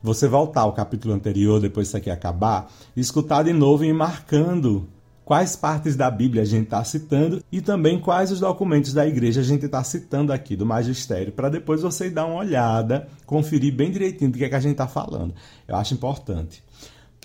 Você 0.07 0.25
voltar 0.25 0.61
ao 0.61 0.71
capítulo 0.71 1.13
anterior, 1.13 1.59
depois 1.59 1.89
isso 1.89 1.97
aqui 1.97 2.09
acabar, 2.09 2.71
escutar 2.95 3.43
de 3.43 3.51
novo 3.51 3.83
e 3.83 3.89
ir 3.89 3.93
marcando 3.93 4.87
quais 5.25 5.57
partes 5.57 5.97
da 5.97 6.09
Bíblia 6.09 6.43
a 6.43 6.45
gente 6.45 6.63
está 6.63 6.81
citando 6.81 7.43
e 7.51 7.59
também 7.59 7.99
quais 7.99 8.31
os 8.31 8.39
documentos 8.39 8.93
da 8.93 9.05
igreja 9.05 9.41
a 9.41 9.43
gente 9.43 9.65
está 9.65 9.83
citando 9.83 10.31
aqui, 10.31 10.55
do 10.55 10.65
magistério, 10.65 11.33
para 11.33 11.49
depois 11.49 11.81
você 11.81 12.09
dar 12.09 12.25
uma 12.25 12.37
olhada, 12.37 13.09
conferir 13.25 13.75
bem 13.75 13.91
direitinho 13.91 14.31
do 14.31 14.37
que, 14.37 14.45
é 14.45 14.49
que 14.49 14.55
a 14.55 14.61
gente 14.61 14.71
está 14.71 14.87
falando. 14.87 15.33
Eu 15.67 15.75
acho 15.75 15.93
importante. 15.93 16.63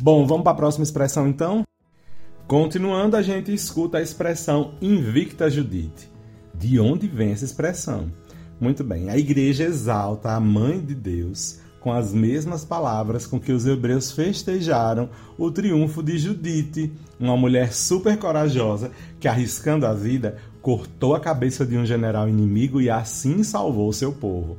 Bom, 0.01 0.27
vamos 0.27 0.43
para 0.43 0.51
a 0.51 0.57
próxima 0.57 0.83
expressão 0.83 1.29
então? 1.29 1.63
Continuando, 2.49 3.17
a 3.17 3.23
gente 3.23 3.55
escuta 3.55 3.99
a 3.99 4.03
expressão 4.03 4.75
Invicta 4.83 5.49
Judite. 5.49 6.11
De 6.53 6.81
onde 6.81 7.07
vem 7.07 7.31
essa 7.31 7.45
expressão? 7.45 8.11
Muito 8.61 8.83
bem, 8.83 9.09
a 9.09 9.17
igreja 9.17 9.63
exalta 9.63 10.33
a 10.33 10.41
mãe 10.41 10.81
de 10.81 10.97
Deus 10.97 11.62
com 11.83 11.93
as 11.93 12.13
mesmas 12.13 12.65
palavras 12.65 13.27
com 13.27 13.41
que 13.41 13.51
os 13.51 13.67
hebreus 13.67 14.13
festejaram 14.13 15.11
o 15.37 15.51
triunfo 15.51 16.03
de 16.03 16.17
Judite, 16.17 16.93
uma 17.19 17.37
mulher 17.37 17.73
super 17.73 18.17
corajosa 18.17 18.93
que, 19.19 19.27
arriscando 19.27 19.85
a 19.85 19.93
vida, 19.93 20.37
cortou 20.61 21.15
a 21.15 21.21
cabeça 21.21 21.67
de 21.67 21.77
um 21.77 21.85
general 21.85 22.29
inimigo 22.29 22.81
e 22.81 22.89
assim 22.89 23.43
salvou 23.43 23.93
seu 23.93 24.13
povo. 24.13 24.59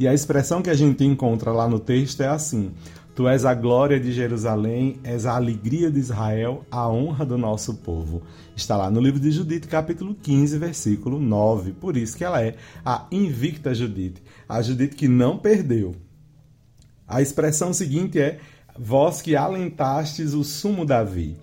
E 0.00 0.08
a 0.08 0.14
expressão 0.14 0.62
que 0.62 0.70
a 0.70 0.74
gente 0.74 1.04
encontra 1.04 1.52
lá 1.52 1.68
no 1.68 1.78
texto 1.78 2.22
é 2.22 2.28
assim: 2.28 2.72
Tu 3.14 3.28
és 3.28 3.44
a 3.44 3.54
glória 3.54 4.00
de 4.00 4.10
Jerusalém, 4.12 4.98
és 5.04 5.24
a 5.24 5.36
alegria 5.36 5.88
de 5.88 6.00
Israel, 6.00 6.64
a 6.68 6.88
honra 6.88 7.24
do 7.24 7.38
nosso 7.38 7.74
povo. 7.74 8.22
Está 8.56 8.76
lá 8.76 8.90
no 8.90 9.00
livro 9.00 9.20
de 9.20 9.30
Judite, 9.30 9.68
capítulo 9.68 10.16
15, 10.20 10.58
versículo 10.58 11.20
9. 11.20 11.72
Por 11.74 11.96
isso 11.96 12.16
que 12.16 12.24
ela 12.24 12.42
é 12.42 12.56
a 12.84 13.06
invicta 13.12 13.72
Judite, 13.72 14.20
a 14.48 14.60
Judite 14.60 14.96
que 14.96 15.06
não 15.06 15.38
perdeu, 15.38 15.94
a 17.06 17.20
expressão 17.22 17.72
seguinte 17.72 18.20
é: 18.20 18.38
Vós 18.78 19.22
que 19.22 19.36
alentastes 19.36 20.34
o 20.34 20.42
sumo 20.42 20.84
Davi. 20.84 21.36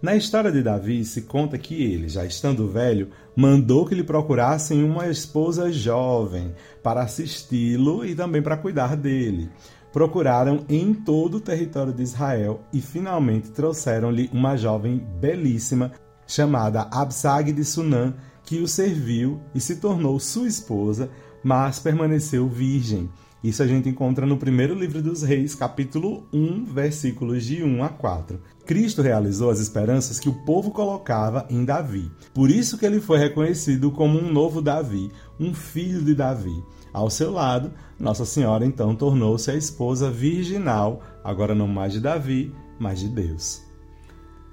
Na 0.00 0.14
história 0.14 0.52
de 0.52 0.62
Davi 0.62 1.04
se 1.04 1.22
conta 1.22 1.56
que 1.56 1.82
ele, 1.82 2.08
já 2.08 2.24
estando 2.24 2.68
velho, 2.68 3.10
mandou 3.34 3.86
que 3.86 3.94
lhe 3.94 4.04
procurassem 4.04 4.84
uma 4.84 5.08
esposa 5.08 5.72
jovem 5.72 6.54
para 6.82 7.02
assisti-lo 7.02 8.04
e 8.04 8.14
também 8.14 8.42
para 8.42 8.58
cuidar 8.58 8.94
dele. 8.94 9.50
Procuraram 9.92 10.64
em 10.68 10.92
todo 10.92 11.38
o 11.38 11.40
território 11.40 11.92
de 11.92 12.02
Israel 12.02 12.60
e 12.72 12.80
finalmente 12.82 13.50
trouxeram-lhe 13.50 14.28
uma 14.32 14.56
jovem 14.56 14.98
belíssima 15.18 15.92
chamada 16.26 16.82
Absag 16.90 17.52
de 17.52 17.64
Sunã, 17.64 18.14
que 18.44 18.60
o 18.60 18.68
serviu 18.68 19.40
e 19.54 19.60
se 19.60 19.76
tornou 19.76 20.20
sua 20.20 20.46
esposa, 20.46 21.10
mas 21.42 21.78
permaneceu 21.78 22.46
virgem. 22.46 23.08
Isso 23.46 23.62
a 23.62 23.66
gente 23.68 23.88
encontra 23.88 24.26
no 24.26 24.36
primeiro 24.36 24.74
livro 24.74 25.00
dos 25.00 25.22
Reis, 25.22 25.54
capítulo 25.54 26.26
1, 26.32 26.64
versículos 26.64 27.44
de 27.44 27.62
1 27.62 27.84
a 27.84 27.88
4. 27.88 28.40
Cristo 28.64 29.02
realizou 29.02 29.50
as 29.50 29.60
esperanças 29.60 30.18
que 30.18 30.28
o 30.28 30.34
povo 30.44 30.72
colocava 30.72 31.46
em 31.48 31.64
Davi. 31.64 32.10
Por 32.34 32.50
isso 32.50 32.76
que 32.76 32.84
ele 32.84 33.00
foi 33.00 33.18
reconhecido 33.18 33.92
como 33.92 34.18
um 34.18 34.32
novo 34.32 34.60
Davi, 34.60 35.12
um 35.38 35.54
filho 35.54 36.02
de 36.02 36.12
Davi. 36.12 36.60
Ao 36.92 37.08
seu 37.08 37.30
lado, 37.30 37.70
Nossa 38.00 38.24
Senhora 38.24 38.66
então 38.66 38.96
tornou-se 38.96 39.48
a 39.48 39.54
esposa 39.54 40.10
virginal, 40.10 41.00
agora 41.22 41.54
não 41.54 41.68
mais 41.68 41.92
de 41.92 42.00
Davi, 42.00 42.52
mas 42.80 42.98
de 42.98 43.08
Deus. 43.08 43.62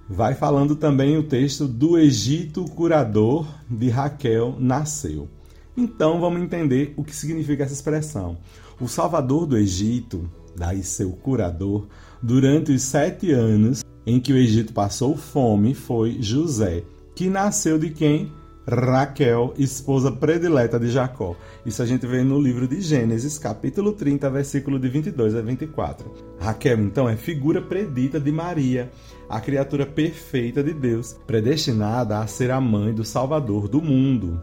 Vai 0.07 0.35
falando 0.35 0.75
também 0.75 1.17
o 1.17 1.23
texto 1.23 1.67
do 1.67 1.97
Egito 1.97 2.63
curador 2.65 3.47
de 3.67 3.89
Raquel 3.89 4.55
nasceu. 4.59 5.27
Então 5.75 6.21
vamos 6.21 6.43
entender 6.43 6.93
o 6.95 7.03
que 7.03 7.15
significa 7.15 7.63
essa 7.63 7.73
expressão. 7.73 8.37
O 8.83 8.87
salvador 8.89 9.45
do 9.45 9.57
Egito, 9.57 10.29
daí 10.57 10.83
seu 10.83 11.11
curador, 11.11 11.87
durante 12.21 12.73
os 12.73 12.81
sete 12.81 13.31
anos 13.31 13.81
em 14.05 14.19
que 14.19 14.33
o 14.33 14.35
Egito 14.35 14.73
passou 14.73 15.15
fome, 15.15 15.73
foi 15.73 16.17
José, 16.21 16.83
que 17.15 17.29
nasceu 17.29 17.79
de 17.79 17.91
quem? 17.91 18.29
Raquel, 18.67 19.53
esposa 19.57 20.11
predileta 20.11 20.77
de 20.77 20.89
Jacó. 20.89 21.33
Isso 21.65 21.81
a 21.81 21.85
gente 21.85 22.05
vê 22.05 22.25
no 22.25 22.37
livro 22.41 22.67
de 22.67 22.81
Gênesis, 22.81 23.37
capítulo 23.37 23.93
30, 23.93 24.29
versículo 24.29 24.77
de 24.77 24.89
22 24.89 25.33
a 25.33 25.41
24. 25.41 26.11
Raquel, 26.37 26.81
então, 26.81 27.07
é 27.07 27.15
figura 27.15 27.61
predita 27.61 28.19
de 28.19 28.33
Maria, 28.33 28.91
a 29.29 29.39
criatura 29.39 29.85
perfeita 29.85 30.61
de 30.61 30.73
Deus, 30.73 31.15
predestinada 31.25 32.19
a 32.19 32.27
ser 32.27 32.51
a 32.51 32.59
mãe 32.59 32.93
do 32.93 33.05
Salvador 33.05 33.69
do 33.69 33.81
mundo. 33.81 34.41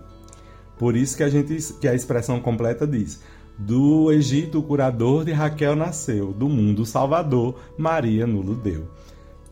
Por 0.78 0.96
isso 0.96 1.14
que 1.14 1.22
a 1.22 1.28
gente 1.28 1.74
que 1.74 1.86
a 1.86 1.94
expressão 1.94 2.40
completa 2.40 2.86
diz: 2.86 3.20
do 3.60 4.10
Egito, 4.10 4.58
o 4.58 4.62
curador 4.62 5.22
de 5.22 5.32
Raquel 5.32 5.76
nasceu, 5.76 6.32
do 6.32 6.48
mundo, 6.48 6.86
Salvador, 6.86 7.56
Maria 7.76 8.26
nulo 8.26 8.54
deu. 8.54 8.88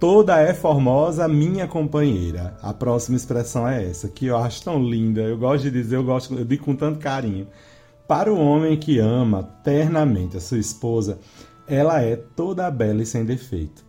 Toda 0.00 0.40
é 0.40 0.54
formosa, 0.54 1.28
minha 1.28 1.66
companheira. 1.66 2.56
A 2.62 2.72
próxima 2.72 3.16
expressão 3.16 3.68
é 3.68 3.84
essa, 3.84 4.08
que 4.08 4.26
eu 4.26 4.36
acho 4.36 4.64
tão 4.64 4.82
linda. 4.82 5.20
Eu 5.20 5.36
gosto 5.36 5.64
de 5.64 5.70
dizer, 5.70 5.96
eu 5.96 6.04
gosto 6.04 6.42
de 6.42 6.56
com 6.56 6.74
tanto 6.74 7.00
carinho. 7.00 7.48
Para 8.06 8.32
o 8.32 8.40
homem 8.40 8.78
que 8.78 8.98
ama 8.98 9.42
ternamente 9.62 10.38
a 10.38 10.40
sua 10.40 10.58
esposa, 10.58 11.18
ela 11.66 12.00
é 12.00 12.16
toda 12.16 12.70
bela 12.70 13.02
e 13.02 13.06
sem 13.06 13.26
defeito. 13.26 13.84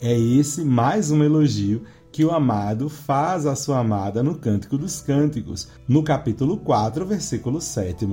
É 0.00 0.18
esse 0.18 0.64
mais 0.64 1.10
um 1.10 1.22
elogio 1.22 1.82
que 2.10 2.24
o 2.24 2.30
amado 2.30 2.88
faz 2.88 3.44
à 3.44 3.54
sua 3.54 3.80
amada 3.80 4.22
no 4.22 4.36
Cântico 4.36 4.78
dos 4.78 5.02
Cânticos, 5.02 5.68
no 5.86 6.02
capítulo 6.02 6.56
4, 6.56 7.04
versículo 7.04 7.60
7 7.60 8.06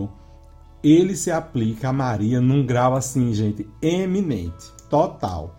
ele 0.83 1.15
se 1.15 1.31
aplica 1.31 1.89
a 1.89 1.93
Maria 1.93 2.39
num 2.39 2.65
grau 2.65 2.95
assim, 2.95 3.33
gente, 3.33 3.69
eminente, 3.81 4.71
total. 4.89 5.55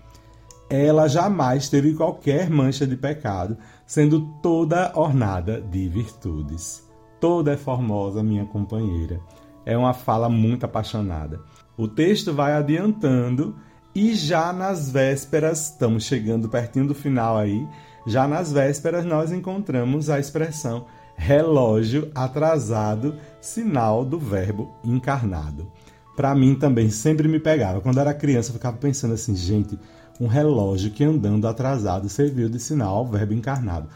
Ela 0.71 1.09
jamais 1.09 1.69
teve 1.69 1.95
qualquer 1.95 2.51
mancha 2.51 2.87
de 2.87 2.97
pecado, 2.97 3.57
sendo 3.87 4.21
toda 4.43 4.93
ornada 4.95 5.61
de 5.61 5.89
virtudes. 5.89 6.87
Toda 7.21 7.53
é 7.53 7.57
formosa, 7.57 8.23
minha 8.23 8.45
companheira. 8.45 9.21
É 9.65 9.77
uma 9.77 9.95
fala 9.95 10.29
muito 10.29 10.65
apaixonada. 10.65 11.41
O 11.77 11.89
texto 11.89 12.33
vai 12.33 12.53
adiantando 12.53 13.57
e 13.95 14.15
já 14.15 14.53
nas 14.53 14.91
vésperas, 14.91 15.71
estamos 15.71 16.05
chegando 16.05 16.49
pertinho 16.49 16.87
do 16.87 16.95
final 16.95 17.37
aí, 17.37 17.67
já 18.07 18.29
nas 18.29 18.53
vésperas 18.53 19.05
nós 19.05 19.33
encontramos 19.33 20.09
a 20.09 20.21
expressão 20.21 20.87
relógio 21.19 22.11
atrasado, 22.15 23.17
sinal 23.41 24.05
do 24.05 24.19
verbo 24.19 24.73
encarnado. 24.85 25.71
Para 26.17 26.35
mim 26.35 26.55
também 26.55 26.89
sempre 26.91 27.29
me 27.29 27.41
pegava. 27.41 27.81
Quando 27.81 27.99
era 27.99 28.15
criança, 28.15 28.51
eu 28.51 28.55
ficava 28.55 28.77
pensando 28.77 29.15
assim, 29.15 29.35
gente, 29.35 29.79
um 30.21 30.27
relógio 30.27 30.93
que 30.93 31.05
andando 31.05 31.47
atrasado 31.47 32.09
serviu 32.09 32.49
de 32.49 32.59
sinal 32.61 32.97
ao 32.97 33.07
verbo 33.07 33.35
encarnado. 33.35 33.89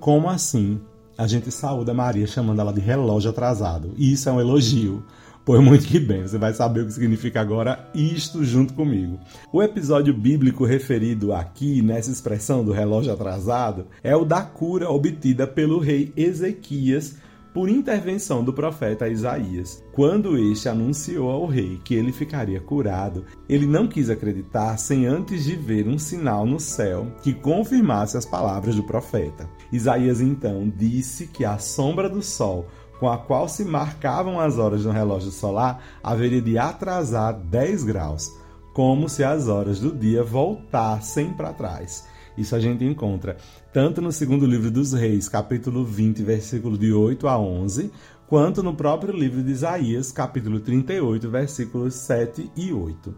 Como 0.00 0.28
assim 0.30 0.80
a 1.16 1.26
gente 1.26 1.50
saúda 1.50 1.92
Maria 1.92 2.26
chamando 2.26 2.60
ela 2.60 2.72
de 2.72 2.80
relógio 2.80 3.30
atrasado? 3.30 3.92
E 3.96 4.12
isso 4.12 4.28
é 4.28 4.32
um 4.32 4.40
elogio. 4.40 5.04
Pois 5.48 5.64
muito 5.64 5.86
que 5.86 5.98
bem, 5.98 6.28
você 6.28 6.36
vai 6.36 6.52
saber 6.52 6.82
o 6.82 6.86
que 6.86 6.92
significa 6.92 7.40
agora 7.40 7.88
isto 7.94 8.44
junto 8.44 8.74
comigo. 8.74 9.18
O 9.50 9.62
episódio 9.62 10.12
bíblico 10.12 10.66
referido 10.66 11.32
aqui 11.32 11.80
nessa 11.80 12.10
expressão 12.10 12.62
do 12.62 12.70
relógio 12.70 13.14
atrasado 13.14 13.86
é 14.04 14.14
o 14.14 14.26
da 14.26 14.42
cura 14.42 14.90
obtida 14.90 15.46
pelo 15.46 15.78
rei 15.78 16.12
Ezequias 16.14 17.16
por 17.54 17.68
intervenção 17.68 18.44
do 18.44 18.52
profeta 18.52 19.08
Isaías. 19.08 19.82
Quando 19.92 20.36
este 20.36 20.68
anunciou 20.68 21.30
ao 21.30 21.46
rei 21.46 21.80
que 21.82 21.94
ele 21.94 22.12
ficaria 22.12 22.60
curado, 22.60 23.24
ele 23.48 23.66
não 23.66 23.88
quis 23.88 24.10
acreditar 24.10 24.76
sem 24.76 25.06
antes 25.06 25.44
de 25.44 25.56
ver 25.56 25.88
um 25.88 25.98
sinal 25.98 26.44
no 26.44 26.60
céu 26.60 27.06
que 27.22 27.32
confirmasse 27.32 28.18
as 28.18 28.26
palavras 28.26 28.76
do 28.76 28.84
profeta. 28.84 29.48
Isaías 29.72 30.20
então 30.20 30.70
disse 30.76 31.26
que 31.26 31.44
a 31.44 31.58
sombra 31.58 32.08
do 32.08 32.22
sol 32.22 32.66
com 32.98 33.08
a 33.08 33.18
qual 33.18 33.48
se 33.48 33.64
marcavam 33.64 34.40
as 34.40 34.58
horas 34.58 34.84
no 34.84 34.92
relógio 34.92 35.30
solar 35.30 35.82
haveria 36.02 36.42
de 36.42 36.58
atrasar 36.58 37.34
10 37.34 37.84
graus, 37.84 38.32
como 38.74 39.08
se 39.08 39.24
as 39.24 39.48
horas 39.48 39.80
do 39.80 39.92
dia 39.92 40.22
voltassem 40.22 41.32
para 41.32 41.52
trás. 41.52 42.06
Isso 42.36 42.54
a 42.54 42.60
gente 42.60 42.84
encontra 42.84 43.36
tanto 43.72 44.00
no 44.00 44.12
segundo 44.12 44.46
livro 44.46 44.70
dos 44.70 44.92
Reis, 44.92 45.28
capítulo 45.28 45.84
20, 45.84 46.22
versículo 46.22 46.78
de 46.78 46.92
8 46.92 47.26
a 47.26 47.38
11, 47.38 47.90
quanto 48.28 48.62
no 48.62 48.74
próprio 48.74 49.12
livro 49.12 49.42
de 49.42 49.50
Isaías, 49.50 50.12
capítulo 50.12 50.60
38, 50.60 51.28
versículos 51.28 51.94
7 51.94 52.50
e 52.56 52.72
8. 52.72 53.14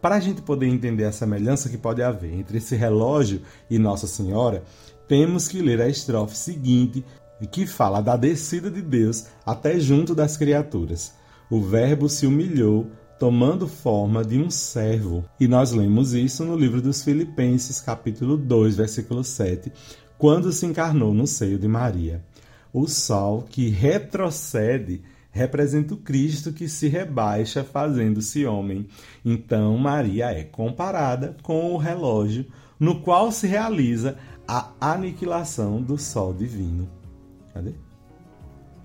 Para 0.00 0.16
a 0.16 0.20
gente 0.20 0.42
poder 0.42 0.66
entender 0.66 1.04
a 1.04 1.12
semelhança 1.12 1.68
que 1.68 1.78
pode 1.78 2.02
haver 2.02 2.32
entre 2.34 2.58
esse 2.58 2.76
relógio 2.76 3.40
e 3.70 3.78
Nossa 3.78 4.06
Senhora, 4.06 4.62
temos 5.08 5.48
que 5.48 5.60
ler 5.60 5.80
a 5.80 5.88
estrofe 5.88 6.36
seguinte, 6.36 7.04
que 7.46 7.66
fala 7.66 8.00
da 8.00 8.16
descida 8.16 8.70
de 8.70 8.80
Deus 8.80 9.26
até 9.44 9.78
junto 9.78 10.14
das 10.14 10.36
criaturas. 10.36 11.14
O 11.50 11.60
Verbo 11.60 12.08
se 12.08 12.26
humilhou 12.26 12.90
tomando 13.18 13.68
forma 13.68 14.24
de 14.24 14.38
um 14.38 14.50
servo. 14.50 15.24
E 15.38 15.46
nós 15.46 15.72
lemos 15.72 16.12
isso 16.12 16.44
no 16.44 16.56
livro 16.56 16.82
dos 16.82 17.02
Filipenses, 17.02 17.80
capítulo 17.80 18.36
2, 18.36 18.76
versículo 18.76 19.22
7, 19.22 19.72
quando 20.18 20.52
se 20.52 20.66
encarnou 20.66 21.14
no 21.14 21.26
seio 21.26 21.58
de 21.58 21.68
Maria. 21.68 22.24
O 22.72 22.86
sol 22.86 23.42
que 23.42 23.68
retrocede 23.68 25.02
representa 25.30 25.94
o 25.94 25.98
Cristo 25.98 26.52
que 26.52 26.68
se 26.68 26.88
rebaixa 26.88 27.64
fazendo-se 27.64 28.46
homem. 28.46 28.86
Então, 29.24 29.76
Maria 29.76 30.30
é 30.30 30.44
comparada 30.44 31.36
com 31.42 31.72
o 31.72 31.76
relógio 31.76 32.46
no 32.78 33.00
qual 33.00 33.32
se 33.32 33.46
realiza 33.46 34.16
a 34.46 34.72
aniquilação 34.80 35.80
do 35.80 35.96
sol 35.98 36.32
divino. 36.32 36.88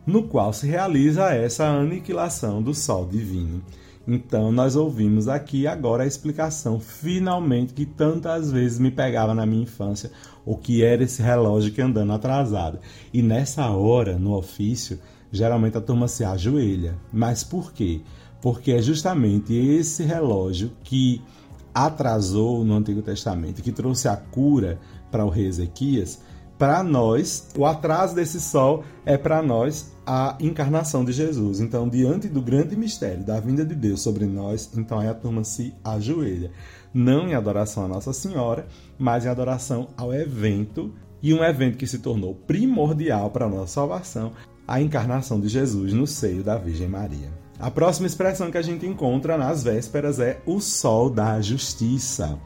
No 0.05 0.23
qual 0.23 0.53
se 0.53 0.67
realiza 0.67 1.33
essa 1.33 1.65
aniquilação 1.65 2.61
do 2.61 2.73
sol 2.73 3.05
divino. 3.05 3.63
Então, 4.07 4.51
nós 4.51 4.75
ouvimos 4.75 5.27
aqui 5.27 5.67
agora 5.67 6.03
a 6.03 6.07
explicação, 6.07 6.79
finalmente, 6.79 7.73
que 7.73 7.85
tantas 7.85 8.51
vezes 8.51 8.79
me 8.79 8.89
pegava 8.89 9.35
na 9.35 9.45
minha 9.45 9.63
infância, 9.63 10.11
o 10.43 10.57
que 10.57 10.83
era 10.83 11.03
esse 11.03 11.21
relógio 11.21 11.71
que 11.71 11.81
andando 11.81 12.11
atrasado. 12.13 12.79
E 13.13 13.21
nessa 13.21 13.69
hora, 13.69 14.17
no 14.17 14.35
ofício, 14.35 14.99
geralmente 15.31 15.77
a 15.77 15.81
turma 15.81 16.07
se 16.07 16.23
ajoelha. 16.23 16.95
Mas 17.13 17.43
por 17.43 17.71
quê? 17.71 18.01
Porque 18.41 18.71
é 18.71 18.81
justamente 18.81 19.53
esse 19.53 20.03
relógio 20.03 20.71
que 20.83 21.21
atrasou 21.71 22.65
no 22.65 22.75
Antigo 22.75 23.01
Testamento, 23.03 23.61
que 23.61 23.71
trouxe 23.71 24.07
a 24.07 24.17
cura 24.17 24.79
para 25.11 25.23
o 25.23 25.29
rei 25.29 25.45
Ezequias, 25.45 26.19
para 26.59 26.83
nós, 26.83 27.47
o 27.57 27.65
atraso 27.65 28.13
desse 28.13 28.37
sol 28.41 28.83
é 29.05 29.17
para 29.17 29.41
nós 29.41 29.93
a 30.05 30.35
encarnação 30.41 31.05
de 31.05 31.13
Jesus. 31.13 31.61
Então, 31.61 31.87
diante 31.87 32.27
do 32.27 32.41
grande 32.41 32.75
mistério 32.75 33.23
da 33.23 33.39
vinda 33.39 33.63
de 33.63 33.73
Deus 33.73 34.01
sobre 34.01 34.25
nós, 34.25 34.69
então 34.75 34.99
aí 34.99 35.07
a 35.07 35.13
turma 35.13 35.45
se 35.45 35.73
ajoelha. 35.81 36.51
Não 36.93 37.29
em 37.29 37.33
adoração 37.33 37.85
à 37.85 37.87
Nossa 37.87 38.11
Senhora, 38.11 38.67
mas 38.97 39.23
em 39.23 39.29
adoração 39.29 39.87
ao 39.95 40.13
evento, 40.13 40.93
e 41.23 41.33
um 41.33 41.41
evento 41.41 41.77
que 41.77 41.87
se 41.87 41.99
tornou 41.99 42.35
primordial 42.35 43.29
para 43.31 43.45
a 43.45 43.49
nossa 43.49 43.75
salvação, 43.75 44.33
a 44.67 44.81
encarnação 44.81 45.39
de 45.39 45.47
Jesus 45.47 45.93
no 45.93 46.05
seio 46.05 46.43
da 46.43 46.57
Virgem 46.57 46.89
Maria. 46.89 47.31
A 47.57 47.71
próxima 47.71 48.07
expressão 48.07 48.51
que 48.51 48.57
a 48.57 48.61
gente 48.61 48.85
encontra 48.85 49.37
nas 49.37 49.63
vésperas 49.63 50.19
é 50.19 50.41
o 50.45 50.59
sol 50.59 51.09
da 51.09 51.39
justiça. 51.39 52.37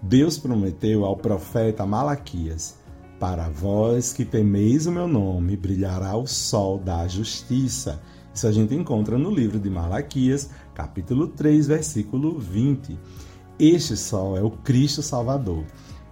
Deus 0.00 0.38
prometeu 0.38 1.04
ao 1.04 1.16
profeta 1.16 1.84
Malaquias 1.84 2.77
para 3.18 3.48
vós 3.48 4.12
que 4.12 4.24
temeis 4.24 4.86
o 4.86 4.92
meu 4.92 5.08
nome, 5.08 5.56
brilhará 5.56 6.16
o 6.16 6.26
sol 6.26 6.78
da 6.78 7.06
justiça. 7.08 8.00
Isso 8.32 8.46
a 8.46 8.52
gente 8.52 8.74
encontra 8.74 9.18
no 9.18 9.30
livro 9.30 9.58
de 9.58 9.68
Malaquias, 9.68 10.50
capítulo 10.72 11.26
3, 11.26 11.66
versículo 11.66 12.38
20. 12.38 12.96
Este 13.58 13.96
sol 13.96 14.36
é 14.36 14.42
o 14.42 14.50
Cristo 14.50 15.02
Salvador, 15.02 15.64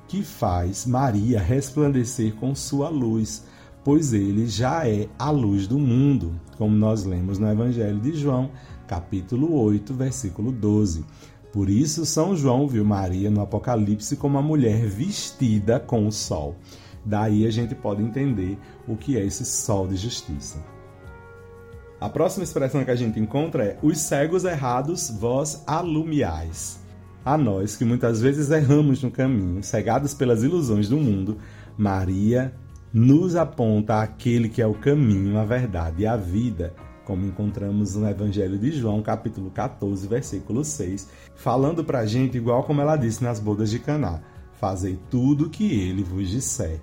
que 0.09 0.25
faz 0.25 0.85
Maria 0.85 1.41
resplandecer 1.41 2.35
com 2.35 2.53
sua 2.57 2.89
luz, 2.89 3.45
pois 3.85 4.13
ele 4.13 4.49
já 4.49 4.89
é 4.89 5.09
a 5.17 5.31
luz 5.31 5.69
do 5.69 5.79
mundo, 5.79 6.41
como 6.59 6.75
nós 6.75 7.05
lemos 7.05 7.39
no 7.39 7.49
Evangelho 7.49 8.01
de 8.01 8.17
João, 8.17 8.51
capítulo 8.89 9.55
8, 9.61 9.95
versículo 9.95 10.51
12. 10.51 11.05
Por 11.53 11.71
isso, 11.71 12.05
São 12.05 12.37
João 12.37 12.67
viu 12.67 12.85
Maria 12.85 13.31
no 13.31 13.41
Apocalipse 13.41 14.17
como 14.17 14.37
uma 14.37 14.43
mulher 14.43 14.85
vestida 14.87 15.79
com 15.79 16.07
o 16.09 16.13
sol. 16.13 16.57
Daí 17.07 17.47
a 17.47 17.51
gente 17.53 17.73
pode 17.73 18.03
entender 18.03 18.59
o 18.87 18.97
que 18.97 19.17
é 19.17 19.25
esse 19.25 19.45
sol 19.45 19.87
de 19.87 19.95
justiça. 19.95 20.59
A 22.01 22.09
próxima 22.09 22.43
expressão 22.43 22.85
que 22.85 22.91
a 22.91 22.97
gente 22.97 23.21
encontra 23.21 23.65
é: 23.65 23.79
os 23.81 23.99
cegos 23.99 24.45
errados 24.45 25.09
vós 25.09 25.63
alumiais. 25.69 26.81
A 27.25 27.39
nós 27.39 27.77
que 27.77 27.85
muitas 27.85 28.21
vezes 28.21 28.51
erramos 28.51 29.03
no 29.03 29.11
caminho, 29.11 29.63
cegados 29.63 30.15
pelas 30.15 30.43
ilusões 30.43 30.89
do 30.89 30.97
mundo, 30.97 31.39
Maria 31.79 32.53
nos 32.93 33.37
aponta 33.37 34.01
aquele 34.01 34.49
que 34.49 34.63
é 34.63 34.67
o 34.67 34.75
caminho, 34.75 35.39
a 35.39 35.45
verdade 35.45 36.03
e 36.03 36.07
a 36.07 36.17
vida, 36.17 36.75
como 37.05 37.27
encontramos 37.27 37.95
no 37.95 38.09
Evangelho 38.09 38.59
de 38.59 38.73
João, 38.73 39.03
capítulo 39.03 39.51
14, 39.51 40.07
versículo 40.09 40.65
6, 40.65 41.09
falando 41.35 41.85
para 41.85 42.01
a 42.01 42.07
gente 42.07 42.37
igual 42.37 42.65
como 42.65 42.81
ela 42.81 42.97
disse 42.97 43.23
nas 43.23 43.39
bodas 43.39 43.71
de 43.71 43.79
Caná: 43.79 44.21
Fazei 44.55 44.99
tudo 45.11 45.47
o 45.47 45.51
que 45.51 45.73
ele 45.73 46.03
vos 46.03 46.29
disser 46.29 46.81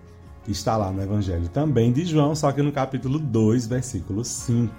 está 0.51 0.75
lá 0.75 0.91
no 0.91 1.01
Evangelho 1.01 1.47
também 1.49 1.91
de 1.91 2.05
João, 2.05 2.35
só 2.35 2.51
que 2.51 2.61
no 2.61 2.71
capítulo 2.71 3.19
2, 3.19 3.67
versículo 3.67 4.23
5. 4.25 4.71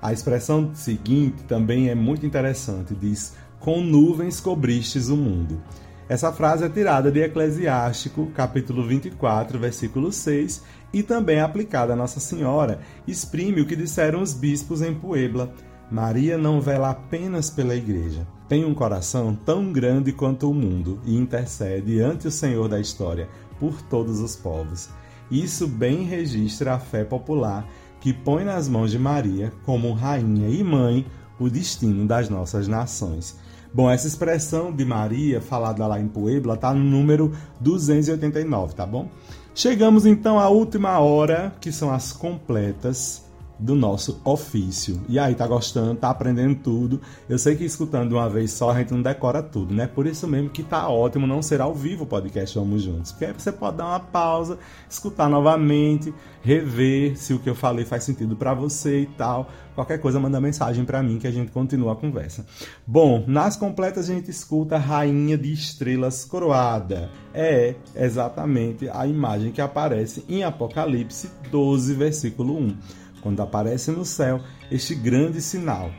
A 0.00 0.12
expressão 0.12 0.70
seguinte 0.74 1.42
também 1.44 1.88
é 1.88 1.94
muito 1.94 2.24
interessante, 2.24 2.94
diz: 2.94 3.34
Com 3.58 3.80
nuvens 3.80 4.40
cobristes 4.40 5.08
o 5.08 5.16
mundo. 5.16 5.60
Essa 6.08 6.32
frase 6.32 6.64
é 6.64 6.68
tirada 6.70 7.10
de 7.10 7.20
Eclesiástico, 7.20 8.26
capítulo 8.34 8.86
24, 8.86 9.58
versículo 9.58 10.10
6, 10.10 10.62
e 10.90 11.02
também 11.02 11.36
é 11.36 11.42
aplicada 11.42 11.92
a 11.92 11.96
Nossa 11.96 12.18
Senhora, 12.18 12.80
exprime 13.06 13.60
o 13.60 13.66
que 13.66 13.76
disseram 13.76 14.22
os 14.22 14.32
bispos 14.32 14.80
em 14.80 14.94
Puebla. 14.94 15.52
Maria 15.90 16.38
não 16.38 16.62
vela 16.62 16.90
apenas 16.90 17.50
pela 17.50 17.74
igreja. 17.74 18.26
Tem 18.48 18.64
um 18.64 18.72
coração 18.72 19.34
tão 19.34 19.70
grande 19.70 20.12
quanto 20.12 20.50
o 20.50 20.54
mundo 20.54 20.98
e 21.04 21.14
intercede 21.14 22.00
ante 22.00 22.26
o 22.26 22.30
Senhor 22.30 22.68
da 22.68 22.80
história 22.80 23.28
por 23.58 23.82
todos 23.82 24.20
os 24.20 24.36
povos. 24.36 24.88
Isso 25.30 25.66
bem 25.66 26.04
registra 26.04 26.74
a 26.74 26.78
fé 26.78 27.04
popular 27.04 27.68
que 28.00 28.12
põe 28.12 28.44
nas 28.44 28.68
mãos 28.68 28.90
de 28.90 28.98
Maria, 28.98 29.52
como 29.64 29.92
rainha 29.92 30.48
e 30.48 30.62
mãe, 30.62 31.04
o 31.38 31.48
destino 31.48 32.06
das 32.06 32.28
nossas 32.28 32.66
nações. 32.66 33.38
Bom, 33.72 33.90
essa 33.90 34.06
expressão 34.06 34.72
de 34.72 34.84
Maria, 34.84 35.40
falada 35.40 35.86
lá 35.86 36.00
em 36.00 36.08
Puebla, 36.08 36.54
está 36.54 36.72
no 36.72 36.82
número 36.82 37.32
289, 37.60 38.74
tá 38.74 38.86
bom? 38.86 39.08
Chegamos 39.54 40.06
então 40.06 40.38
à 40.38 40.48
última 40.48 40.98
hora, 41.00 41.52
que 41.60 41.70
são 41.70 41.92
as 41.92 42.12
completas 42.12 43.27
do 43.58 43.74
nosso 43.74 44.20
ofício. 44.24 45.00
E 45.08 45.18
aí, 45.18 45.34
tá 45.34 45.46
gostando, 45.46 45.94
tá 45.94 46.10
aprendendo 46.10 46.54
tudo. 46.56 47.00
Eu 47.28 47.38
sei 47.38 47.56
que 47.56 47.64
escutando 47.64 48.08
de 48.08 48.14
uma 48.14 48.28
vez 48.28 48.52
só 48.52 48.70
a 48.70 48.78
gente 48.78 48.92
não 48.92 49.02
decora 49.02 49.42
tudo, 49.42 49.74
né? 49.74 49.86
Por 49.86 50.06
isso 50.06 50.26
mesmo 50.28 50.50
que 50.50 50.62
tá 50.62 50.88
ótimo 50.88 51.26
não 51.26 51.42
ser 51.42 51.60
ao 51.60 51.74
vivo 51.74 52.04
o 52.04 52.06
podcast 52.06 52.58
Vamos 52.58 52.82
Juntos. 52.82 53.12
Porque 53.12 53.26
aí 53.26 53.32
você 53.32 53.50
pode 53.50 53.78
dar 53.78 53.86
uma 53.86 54.00
pausa, 54.00 54.58
escutar 54.88 55.28
novamente, 55.28 56.14
rever 56.42 57.16
se 57.16 57.34
o 57.34 57.38
que 57.38 57.50
eu 57.50 57.54
falei 57.54 57.84
faz 57.84 58.04
sentido 58.04 58.36
para 58.36 58.54
você 58.54 59.00
e 59.00 59.06
tal. 59.06 59.50
Qualquer 59.74 59.98
coisa, 59.98 60.18
manda 60.18 60.40
mensagem 60.40 60.84
para 60.84 61.02
mim 61.02 61.18
que 61.18 61.26
a 61.26 61.30
gente 61.30 61.52
continua 61.52 61.92
a 61.92 61.96
conversa. 61.96 62.44
Bom, 62.86 63.24
nas 63.26 63.56
completas 63.56 64.10
a 64.10 64.14
gente 64.14 64.30
escuta 64.30 64.76
Rainha 64.76 65.38
de 65.38 65.52
Estrelas 65.52 66.24
Coroada. 66.24 67.10
É 67.32 67.76
exatamente 67.94 68.88
a 68.88 69.06
imagem 69.06 69.52
que 69.52 69.60
aparece 69.60 70.24
em 70.28 70.42
Apocalipse 70.42 71.30
12, 71.50 71.94
versículo 71.94 72.58
1 72.58 72.76
quando 73.20 73.40
aparece 73.40 73.90
no 73.90 74.04
céu 74.04 74.40
este 74.70 74.94
grande 74.94 75.40
sinal, 75.40 75.90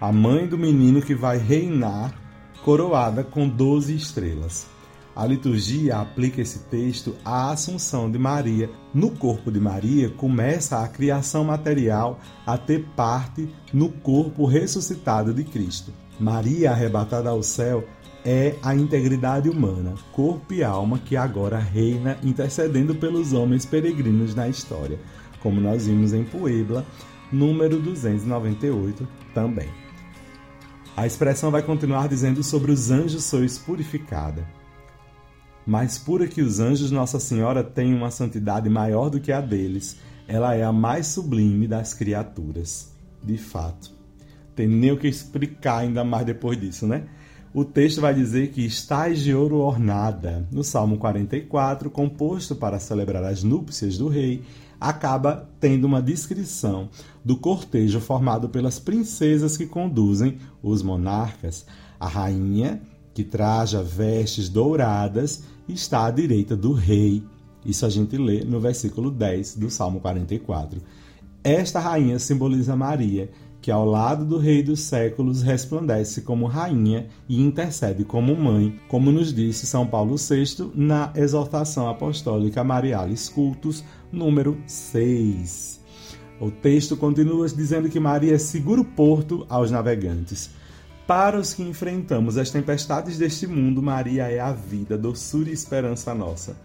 a 0.00 0.12
mãe 0.12 0.46
do 0.46 0.56
menino 0.56 1.02
que 1.02 1.14
vai 1.14 1.38
reinar, 1.38 2.14
coroada 2.64 3.24
com 3.24 3.48
doze 3.48 3.94
estrelas. 3.94 4.66
A 5.18 5.26
liturgia 5.26 5.96
aplica 5.96 6.40
esse 6.40 6.60
texto 6.60 7.16
à 7.24 7.50
Assunção 7.50 8.08
de 8.08 8.16
Maria. 8.16 8.70
No 8.94 9.10
corpo 9.10 9.50
de 9.50 9.58
Maria 9.58 10.08
começa 10.10 10.80
a 10.80 10.86
criação 10.86 11.42
material 11.42 12.20
a 12.46 12.56
ter 12.56 12.84
parte 12.94 13.52
no 13.72 13.88
corpo 13.88 14.46
ressuscitado 14.46 15.34
de 15.34 15.42
Cristo. 15.42 15.92
Maria, 16.20 16.70
arrebatada 16.70 17.30
ao 17.30 17.42
céu, 17.42 17.84
é 18.24 18.54
a 18.62 18.76
integridade 18.76 19.48
humana, 19.48 19.94
corpo 20.12 20.54
e 20.54 20.62
alma 20.62 21.00
que 21.00 21.16
agora 21.16 21.58
reina 21.58 22.16
intercedendo 22.22 22.94
pelos 22.94 23.32
homens 23.32 23.66
peregrinos 23.66 24.36
na 24.36 24.48
história. 24.48 25.00
Como 25.40 25.60
nós 25.60 25.86
vimos 25.86 26.12
em 26.12 26.24
Puebla, 26.24 26.84
número 27.32 27.80
298 27.80 29.06
também. 29.34 29.68
A 30.96 31.06
expressão 31.06 31.50
vai 31.50 31.62
continuar 31.62 32.08
dizendo 32.08 32.42
sobre 32.42 32.72
os 32.72 32.90
anjos 32.90 33.24
sois 33.24 33.56
purificada. 33.56 34.44
Mais 35.64 35.98
pura 35.98 36.26
que 36.26 36.40
os 36.40 36.58
anjos, 36.58 36.90
Nossa 36.90 37.20
Senhora 37.20 37.62
tem 37.62 37.94
uma 37.94 38.10
santidade 38.10 38.68
maior 38.68 39.10
do 39.10 39.20
que 39.20 39.30
a 39.30 39.40
deles. 39.40 39.98
Ela 40.26 40.54
é 40.54 40.64
a 40.64 40.72
mais 40.72 41.06
sublime 41.06 41.68
das 41.68 41.94
criaturas. 41.94 42.90
De 43.22 43.36
fato. 43.36 43.92
Tem 44.56 44.66
nem 44.66 44.90
o 44.90 44.96
que 44.96 45.06
explicar 45.06 45.78
ainda 45.78 46.02
mais 46.02 46.26
depois 46.26 46.58
disso, 46.58 46.86
né? 46.86 47.04
O 47.54 47.64
texto 47.64 48.00
vai 48.00 48.12
dizer 48.12 48.48
que 48.48 48.64
estás 48.64 49.20
de 49.20 49.34
ouro 49.34 49.58
ornada. 49.58 50.48
No 50.50 50.64
Salmo 50.64 50.98
44, 50.98 51.90
composto 51.90 52.56
para 52.56 52.78
celebrar 52.78 53.22
as 53.22 53.42
núpcias 53.42 53.96
do 53.96 54.08
rei, 54.08 54.42
acaba 54.80 55.48
tendo 55.60 55.86
uma 55.86 56.00
descrição 56.00 56.88
do 57.24 57.36
cortejo 57.36 58.00
formado 58.00 58.48
pelas 58.48 58.78
princesas 58.78 59.56
que 59.56 59.66
conduzem 59.66 60.38
os 60.62 60.82
monarcas. 60.82 61.66
A 61.98 62.06
rainha, 62.06 62.80
que 63.12 63.24
traja 63.24 63.82
vestes 63.82 64.48
douradas, 64.48 65.42
está 65.68 66.06
à 66.06 66.10
direita 66.10 66.56
do 66.56 66.72
rei. 66.72 67.22
Isso 67.64 67.84
a 67.84 67.88
gente 67.88 68.16
lê 68.16 68.44
no 68.44 68.60
versículo 68.60 69.10
10 69.10 69.56
do 69.56 69.70
Salmo 69.70 70.00
44. 70.00 70.80
Esta 71.42 71.80
rainha 71.80 72.18
simboliza 72.18 72.76
Maria, 72.76 73.30
que 73.60 73.70
ao 73.70 73.84
lado 73.84 74.24
do 74.24 74.38
Rei 74.38 74.62
dos 74.62 74.80
séculos 74.80 75.42
resplandece 75.42 76.22
como 76.22 76.46
rainha 76.46 77.06
e 77.28 77.40
intercede 77.40 78.04
como 78.04 78.36
mãe, 78.36 78.78
como 78.88 79.10
nos 79.10 79.32
disse 79.32 79.66
São 79.66 79.86
Paulo 79.86 80.16
VI 80.16 80.70
na 80.74 81.12
exortação 81.16 81.88
apostólica 81.88 82.62
Marialis 82.62 83.28
Cultus, 83.28 83.84
número 84.12 84.56
6. 84.66 85.80
O 86.40 86.52
texto 86.52 86.96
continua 86.96 87.48
dizendo 87.48 87.88
que 87.88 87.98
Maria 87.98 88.34
é 88.34 88.38
seguro 88.38 88.84
porto 88.84 89.44
aos 89.48 89.72
navegantes. 89.72 90.50
Para 91.04 91.38
os 91.38 91.52
que 91.52 91.62
enfrentamos 91.62 92.36
as 92.36 92.50
tempestades 92.50 93.18
deste 93.18 93.46
mundo, 93.46 93.82
Maria 93.82 94.30
é 94.30 94.38
a 94.38 94.52
vida, 94.52 94.96
doçura 94.96 95.50
e 95.50 95.52
esperança 95.52 96.14
nossa. 96.14 96.56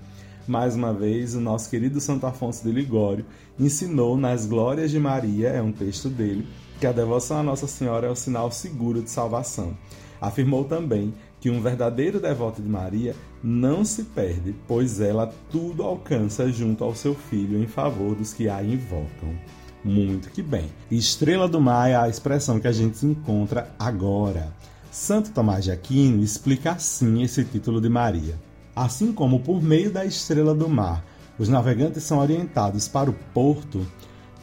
Mais 0.45 0.75
uma 0.75 0.93
vez, 0.93 1.33
o 1.33 1.39
nosso 1.39 1.69
querido 1.69 2.01
Santo 2.01 2.27
Afonso 2.27 2.63
de 2.63 2.71
Ligório 2.71 3.25
ensinou 3.57 4.17
nas 4.17 4.45
Glórias 4.45 4.91
de 4.91 4.99
Maria, 4.99 5.47
é 5.47 5.61
um 5.61 5.71
texto 5.71 6.09
dele, 6.09 6.45
que 6.83 6.87
a 6.87 6.91
devoção 6.91 7.37
a 7.37 7.43
Nossa 7.43 7.65
Senhora 7.65 8.07
é 8.07 8.09
o 8.09 8.15
sinal 8.15 8.51
seguro 8.51 9.01
de 9.01 9.09
salvação. 9.09 9.73
Afirmou 10.19 10.65
também 10.65 11.13
que 11.39 11.49
um 11.49 11.61
verdadeiro 11.61 12.19
devoto 12.19 12.61
de 12.61 12.67
Maria 12.67 13.15
não 13.41 13.85
se 13.85 14.03
perde, 14.03 14.53
pois 14.67 14.99
ela 14.99 15.33
tudo 15.49 15.81
alcança 15.81 16.51
junto 16.51 16.83
ao 16.83 16.93
seu 16.93 17.15
filho 17.15 17.57
em 17.57 17.67
favor 17.67 18.15
dos 18.15 18.33
que 18.33 18.49
a 18.49 18.61
invocam. 18.61 19.33
Muito 19.81 20.29
que 20.29 20.41
bem. 20.41 20.65
Estrela 20.91 21.47
do 21.47 21.61
Mar 21.61 21.89
é 21.89 21.95
a 21.95 22.09
expressão 22.09 22.59
que 22.59 22.67
a 22.67 22.73
gente 22.73 23.05
encontra 23.05 23.73
agora. 23.79 24.53
Santo 24.91 25.31
Tomás 25.31 25.63
de 25.63 25.71
Aquino 25.71 26.21
explica 26.21 26.73
assim 26.73 27.23
esse 27.23 27.45
título 27.45 27.79
de 27.79 27.87
Maria. 27.87 28.37
Assim 28.75 29.13
como 29.13 29.39
por 29.39 29.63
meio 29.63 29.89
da 29.89 30.03
estrela 30.03 30.53
do 30.53 30.67
mar 30.67 31.01
os 31.39 31.47
navegantes 31.47 32.03
são 32.03 32.19
orientados 32.19 32.89
para 32.89 33.09
o 33.09 33.13
porto, 33.33 33.87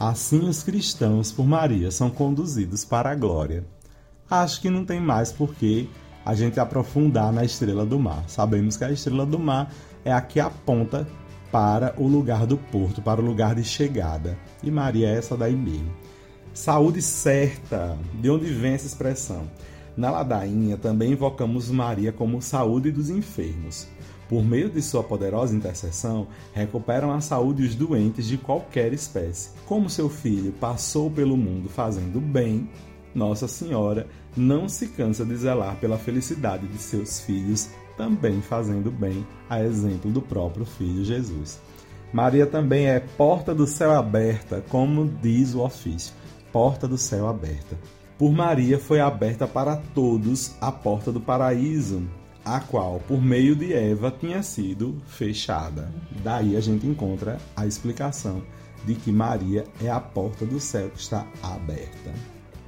Assim 0.03 0.49
os 0.49 0.63
cristãos, 0.63 1.31
por 1.31 1.45
Maria, 1.45 1.91
são 1.91 2.09
conduzidos 2.09 2.83
para 2.83 3.11
a 3.11 3.15
glória. 3.15 3.63
Acho 4.27 4.59
que 4.59 4.67
não 4.67 4.83
tem 4.83 4.99
mais 4.99 5.31
por 5.31 5.53
que 5.53 5.87
a 6.25 6.33
gente 6.33 6.59
aprofundar 6.59 7.31
na 7.31 7.45
estrela 7.45 7.85
do 7.85 7.99
mar. 7.99 8.23
Sabemos 8.27 8.75
que 8.75 8.83
a 8.83 8.91
estrela 8.91 9.27
do 9.27 9.37
mar 9.37 9.71
é 10.03 10.11
a 10.11 10.19
que 10.19 10.39
aponta 10.39 11.07
para 11.51 11.93
o 11.99 12.07
lugar 12.07 12.47
do 12.47 12.57
porto, 12.57 12.99
para 12.99 13.21
o 13.21 13.23
lugar 13.23 13.53
de 13.53 13.63
chegada. 13.63 14.35
E 14.63 14.71
Maria 14.71 15.07
é 15.07 15.17
essa 15.19 15.37
daí 15.37 15.55
mesmo. 15.55 15.93
Saúde 16.51 16.99
certa. 16.99 17.95
De 18.19 18.27
onde 18.27 18.51
vem 18.51 18.73
essa 18.73 18.87
expressão? 18.87 19.43
Na 19.95 20.09
ladainha 20.09 20.77
também 20.77 21.11
invocamos 21.11 21.69
Maria 21.69 22.11
como 22.11 22.41
saúde 22.41 22.91
dos 22.91 23.11
enfermos 23.11 23.87
por 24.31 24.45
meio 24.45 24.69
de 24.69 24.81
sua 24.81 25.03
poderosa 25.03 25.53
intercessão, 25.53 26.25
recuperam 26.53 27.11
a 27.11 27.19
saúde 27.19 27.63
os 27.63 27.75
doentes 27.75 28.25
de 28.25 28.37
qualquer 28.37 28.93
espécie. 28.93 29.49
Como 29.65 29.89
seu 29.89 30.07
filho 30.07 30.53
passou 30.53 31.11
pelo 31.11 31.35
mundo 31.35 31.67
fazendo 31.67 32.21
bem, 32.21 32.69
Nossa 33.13 33.45
Senhora 33.45 34.07
não 34.37 34.69
se 34.69 34.87
cansa 34.87 35.25
de 35.25 35.35
zelar 35.35 35.75
pela 35.81 35.97
felicidade 35.97 36.65
de 36.65 36.77
seus 36.77 37.19
filhos, 37.19 37.69
também 37.97 38.41
fazendo 38.41 38.89
bem, 38.89 39.27
a 39.49 39.61
exemplo 39.61 40.09
do 40.09 40.21
próprio 40.21 40.63
Filho 40.63 41.03
Jesus. 41.03 41.59
Maria 42.13 42.47
também 42.47 42.87
é 42.87 43.01
porta 43.01 43.53
do 43.53 43.67
céu 43.67 43.91
aberta, 43.91 44.63
como 44.69 45.11
diz 45.21 45.53
o 45.53 45.59
ofício, 45.59 46.13
porta 46.53 46.87
do 46.87 46.97
céu 46.97 47.27
aberta. 47.27 47.77
Por 48.17 48.31
Maria 48.31 48.79
foi 48.79 49.01
aberta 49.01 49.45
para 49.45 49.75
todos 49.75 50.55
a 50.61 50.71
porta 50.71 51.11
do 51.11 51.19
paraíso, 51.19 52.01
a 52.43 52.59
qual, 52.59 52.99
por 53.07 53.21
meio 53.21 53.55
de 53.55 53.73
Eva, 53.73 54.11
tinha 54.11 54.41
sido 54.41 55.01
fechada. 55.07 55.91
Daí 56.23 56.55
a 56.55 56.61
gente 56.61 56.87
encontra 56.87 57.37
a 57.55 57.65
explicação 57.65 58.41
de 58.85 58.95
que 58.95 59.11
Maria 59.11 59.65
é 59.81 59.89
a 59.89 59.99
porta 59.99 60.45
do 60.45 60.59
céu 60.59 60.89
que 60.89 60.99
está 60.99 61.25
aberta. 61.41 62.11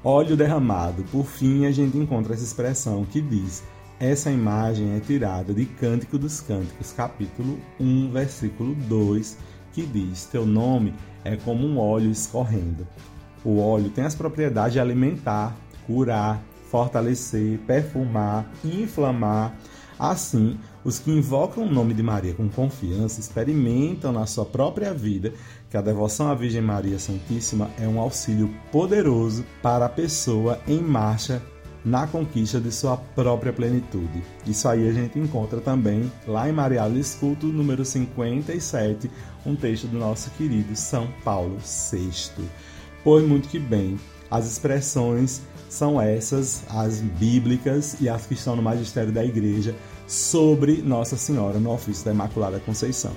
Óleo 0.04 0.36
derramado, 0.36 1.04
por 1.12 1.26
fim, 1.26 1.66
a 1.66 1.72
gente 1.72 1.98
encontra 1.98 2.34
essa 2.34 2.44
expressão 2.44 3.06
que 3.06 3.22
diz: 3.22 3.64
essa 4.00 4.30
imagem 4.30 4.96
é 4.96 5.00
tirada 5.00 5.54
de 5.54 5.66
Cântico 5.66 6.18
dos 6.18 6.42
Cânticos, 6.42 6.92
capítulo 6.92 7.58
1, 7.80 8.12
versículo 8.12 8.76
2, 8.76 9.38
que 9.72 9.86
diz: 9.86 10.26
Teu 10.26 10.46
nome 10.46 10.94
é 11.24 11.38
como 11.38 11.66
um 11.66 11.80
óleo 11.80 12.12
escorrendo. 12.12 12.86
O 13.46 13.60
óleo 13.60 13.90
tem 13.90 14.04
as 14.04 14.14
propriedades 14.14 14.74
de 14.74 14.80
alimentar, 14.80 15.56
curar, 15.88 16.44
fortalecer, 16.74 17.60
perfumar, 17.68 18.52
inflamar. 18.66 19.56
Assim, 20.00 20.58
os 20.84 20.98
que 20.98 21.12
invocam 21.12 21.66
o 21.66 21.72
nome 21.72 21.94
de 21.94 22.02
Maria 22.02 22.34
com 22.34 22.50
confiança 22.50 23.20
experimentam 23.20 24.12
na 24.12 24.26
sua 24.26 24.44
própria 24.44 24.92
vida 24.92 25.32
que 25.70 25.78
a 25.78 25.82
devoção 25.82 26.32
à 26.32 26.34
Virgem 26.34 26.64
Maria 26.64 26.98
Santíssima 26.98 27.70
é 27.80 27.88
um 27.88 28.00
auxílio 28.00 28.50
poderoso 28.72 29.46
para 29.62 29.86
a 29.86 29.90
pessoa 29.90 30.60
em 30.68 30.82
marcha 30.82 31.44
na 31.86 32.08
conquista 32.08 32.60
de 32.60 32.72
sua 32.72 32.98
própria 32.98 33.54
plenitude. 33.54 34.24
Isso 34.48 34.68
aí 34.68 34.90
a 34.90 34.92
gente 34.92 35.20
encontra 35.20 35.62
também 35.62 36.12
lá 36.28 36.50
em 36.50 36.54
Maria 36.54 36.90
Esculto, 36.90 37.46
número 37.46 37.86
57, 37.86 39.12
um 39.46 39.56
texto 39.56 39.86
do 39.86 40.00
nosso 40.00 40.32
querido 40.32 40.76
São 40.76 41.08
Paulo 41.24 41.58
VI. 41.60 42.50
Pois 43.04 43.24
muito 43.24 43.48
que 43.48 43.60
bem, 43.60 44.00
as 44.32 44.48
expressões 44.48 45.44
são 45.74 46.00
essas, 46.00 46.64
as 46.70 47.02
bíblicas 47.02 47.98
e 48.00 48.08
as 48.08 48.28
que 48.28 48.36
estão 48.36 48.56
no 48.56 48.62
magistério 48.62 49.12
da 49.12 49.26
igreja 49.26 49.76
sobre 50.08 50.84
Nossa 50.84 51.18
Senhora 51.18 51.60
no 51.60 51.72
ofício 51.72 52.06
da 52.06 52.12
Imaculada 52.12 52.60
Conceição. 52.60 53.12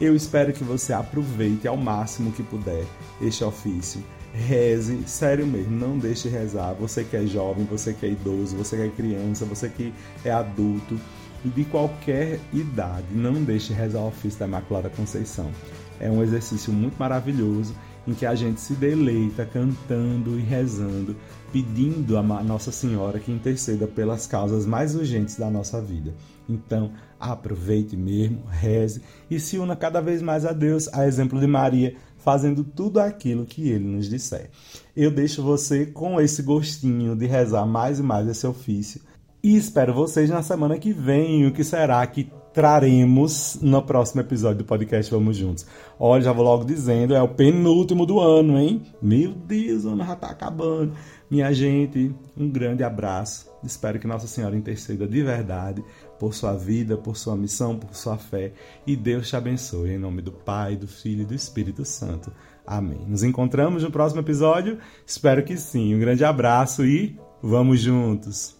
Eu 0.00 0.14
espero 0.14 0.52
que 0.52 0.62
você 0.62 0.92
aproveite 0.92 1.66
ao 1.66 1.76
máximo 1.76 2.30
que 2.30 2.44
puder 2.44 2.84
este 3.20 3.42
ofício. 3.42 4.04
Reze, 4.32 5.02
sério 5.06 5.46
mesmo, 5.46 5.76
não 5.76 5.98
deixe 5.98 6.28
de 6.28 6.34
rezar. 6.36 6.74
Você 6.74 7.02
que 7.02 7.16
é 7.16 7.26
jovem, 7.26 7.64
você 7.64 7.92
que 7.92 8.06
é 8.06 8.10
idoso, 8.10 8.56
você 8.56 8.76
que 8.76 8.82
é 8.82 8.88
criança, 8.88 9.44
você 9.44 9.68
que 9.68 9.92
é 10.24 10.30
adulto 10.30 11.00
de 11.44 11.64
qualquer 11.64 12.38
idade, 12.52 13.06
não 13.10 13.42
deixe 13.42 13.68
de 13.68 13.80
rezar 13.80 14.00
o 14.00 14.08
ofício 14.08 14.38
da 14.38 14.46
Imaculada 14.46 14.90
Conceição. 14.90 15.50
É 15.98 16.08
um 16.08 16.22
exercício 16.22 16.72
muito 16.72 16.96
maravilhoso 16.98 17.74
em 18.06 18.14
que 18.14 18.24
a 18.24 18.34
gente 18.34 18.60
se 18.60 18.74
deleita 18.74 19.44
cantando 19.44 20.38
e 20.38 20.42
rezando, 20.42 21.16
pedindo 21.52 22.16
a 22.16 22.22
Nossa 22.22 22.70
Senhora 22.70 23.18
que 23.18 23.32
interceda 23.32 23.86
pelas 23.86 24.26
causas 24.26 24.64
mais 24.64 24.94
urgentes 24.94 25.36
da 25.36 25.50
nossa 25.50 25.80
vida. 25.80 26.14
Então, 26.48 26.92
aproveite 27.18 27.96
mesmo, 27.96 28.44
reze 28.48 29.02
e 29.30 29.40
se 29.40 29.58
una 29.58 29.74
cada 29.74 30.00
vez 30.00 30.22
mais 30.22 30.44
a 30.44 30.52
Deus, 30.52 30.88
a 30.92 31.06
exemplo 31.06 31.40
de 31.40 31.46
Maria, 31.46 31.96
fazendo 32.18 32.62
tudo 32.62 33.00
aquilo 33.00 33.46
que 33.46 33.68
ele 33.68 33.84
nos 33.84 34.08
disser. 34.08 34.50
Eu 34.96 35.10
deixo 35.10 35.42
você 35.42 35.86
com 35.86 36.20
esse 36.20 36.42
gostinho 36.42 37.16
de 37.16 37.26
rezar 37.26 37.66
mais 37.66 37.98
e 37.98 38.02
mais 38.02 38.28
esse 38.28 38.46
ofício 38.46 39.00
e 39.46 39.56
espero 39.56 39.94
vocês 39.94 40.28
na 40.28 40.42
semana 40.42 40.76
que 40.76 40.92
vem. 40.92 41.46
O 41.46 41.52
que 41.52 41.62
será 41.62 42.04
que 42.04 42.28
traremos 42.56 43.58
no 43.60 43.82
próximo 43.82 44.22
episódio 44.22 44.60
do 44.60 44.64
podcast 44.64 45.12
Vamos 45.12 45.36
Juntos. 45.36 45.66
Olha, 46.00 46.22
já 46.22 46.32
vou 46.32 46.42
logo 46.42 46.64
dizendo, 46.64 47.14
é 47.14 47.20
o 47.20 47.28
penúltimo 47.28 48.06
do 48.06 48.18
ano, 48.18 48.58
hein? 48.58 48.80
Meu 49.02 49.32
Deus, 49.32 49.84
o 49.84 49.90
ano 49.90 50.02
já 50.02 50.16
tá 50.16 50.28
acabando. 50.28 50.94
Minha 51.30 51.52
gente, 51.52 52.14
um 52.34 52.48
grande 52.48 52.82
abraço. 52.82 53.46
Espero 53.62 53.98
que 53.98 54.06
Nossa 54.06 54.26
Senhora 54.26 54.56
interceda 54.56 55.06
de 55.06 55.22
verdade 55.22 55.84
por 56.18 56.32
sua 56.32 56.54
vida, 56.54 56.96
por 56.96 57.14
sua 57.14 57.36
missão, 57.36 57.76
por 57.78 57.94
sua 57.94 58.16
fé. 58.16 58.54
E 58.86 58.96
Deus 58.96 59.28
te 59.28 59.36
abençoe. 59.36 59.90
Em 59.90 59.98
nome 59.98 60.22
do 60.22 60.32
Pai, 60.32 60.76
do 60.76 60.88
Filho 60.88 61.24
e 61.24 61.26
do 61.26 61.34
Espírito 61.34 61.84
Santo. 61.84 62.32
Amém. 62.66 63.04
Nos 63.06 63.22
encontramos 63.22 63.82
no 63.82 63.90
próximo 63.90 64.22
episódio? 64.22 64.78
Espero 65.06 65.44
que 65.44 65.58
sim. 65.58 65.94
Um 65.94 66.00
grande 66.00 66.24
abraço 66.24 66.86
e 66.86 67.20
vamos 67.42 67.82
juntos! 67.82 68.55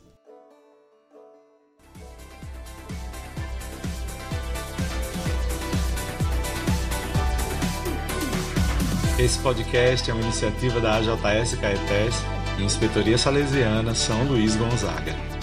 Esse 9.18 9.38
podcast 9.38 10.10
é 10.10 10.14
uma 10.14 10.22
iniciativa 10.22 10.78
da 10.78 10.96
AJS 10.96 11.54
Caetés 11.54 12.14
e 12.58 12.62
Inspetoria 12.62 13.16
Salesiana 13.16 13.94
São 13.94 14.24
Luís 14.24 14.56
Gonzaga. 14.56 15.35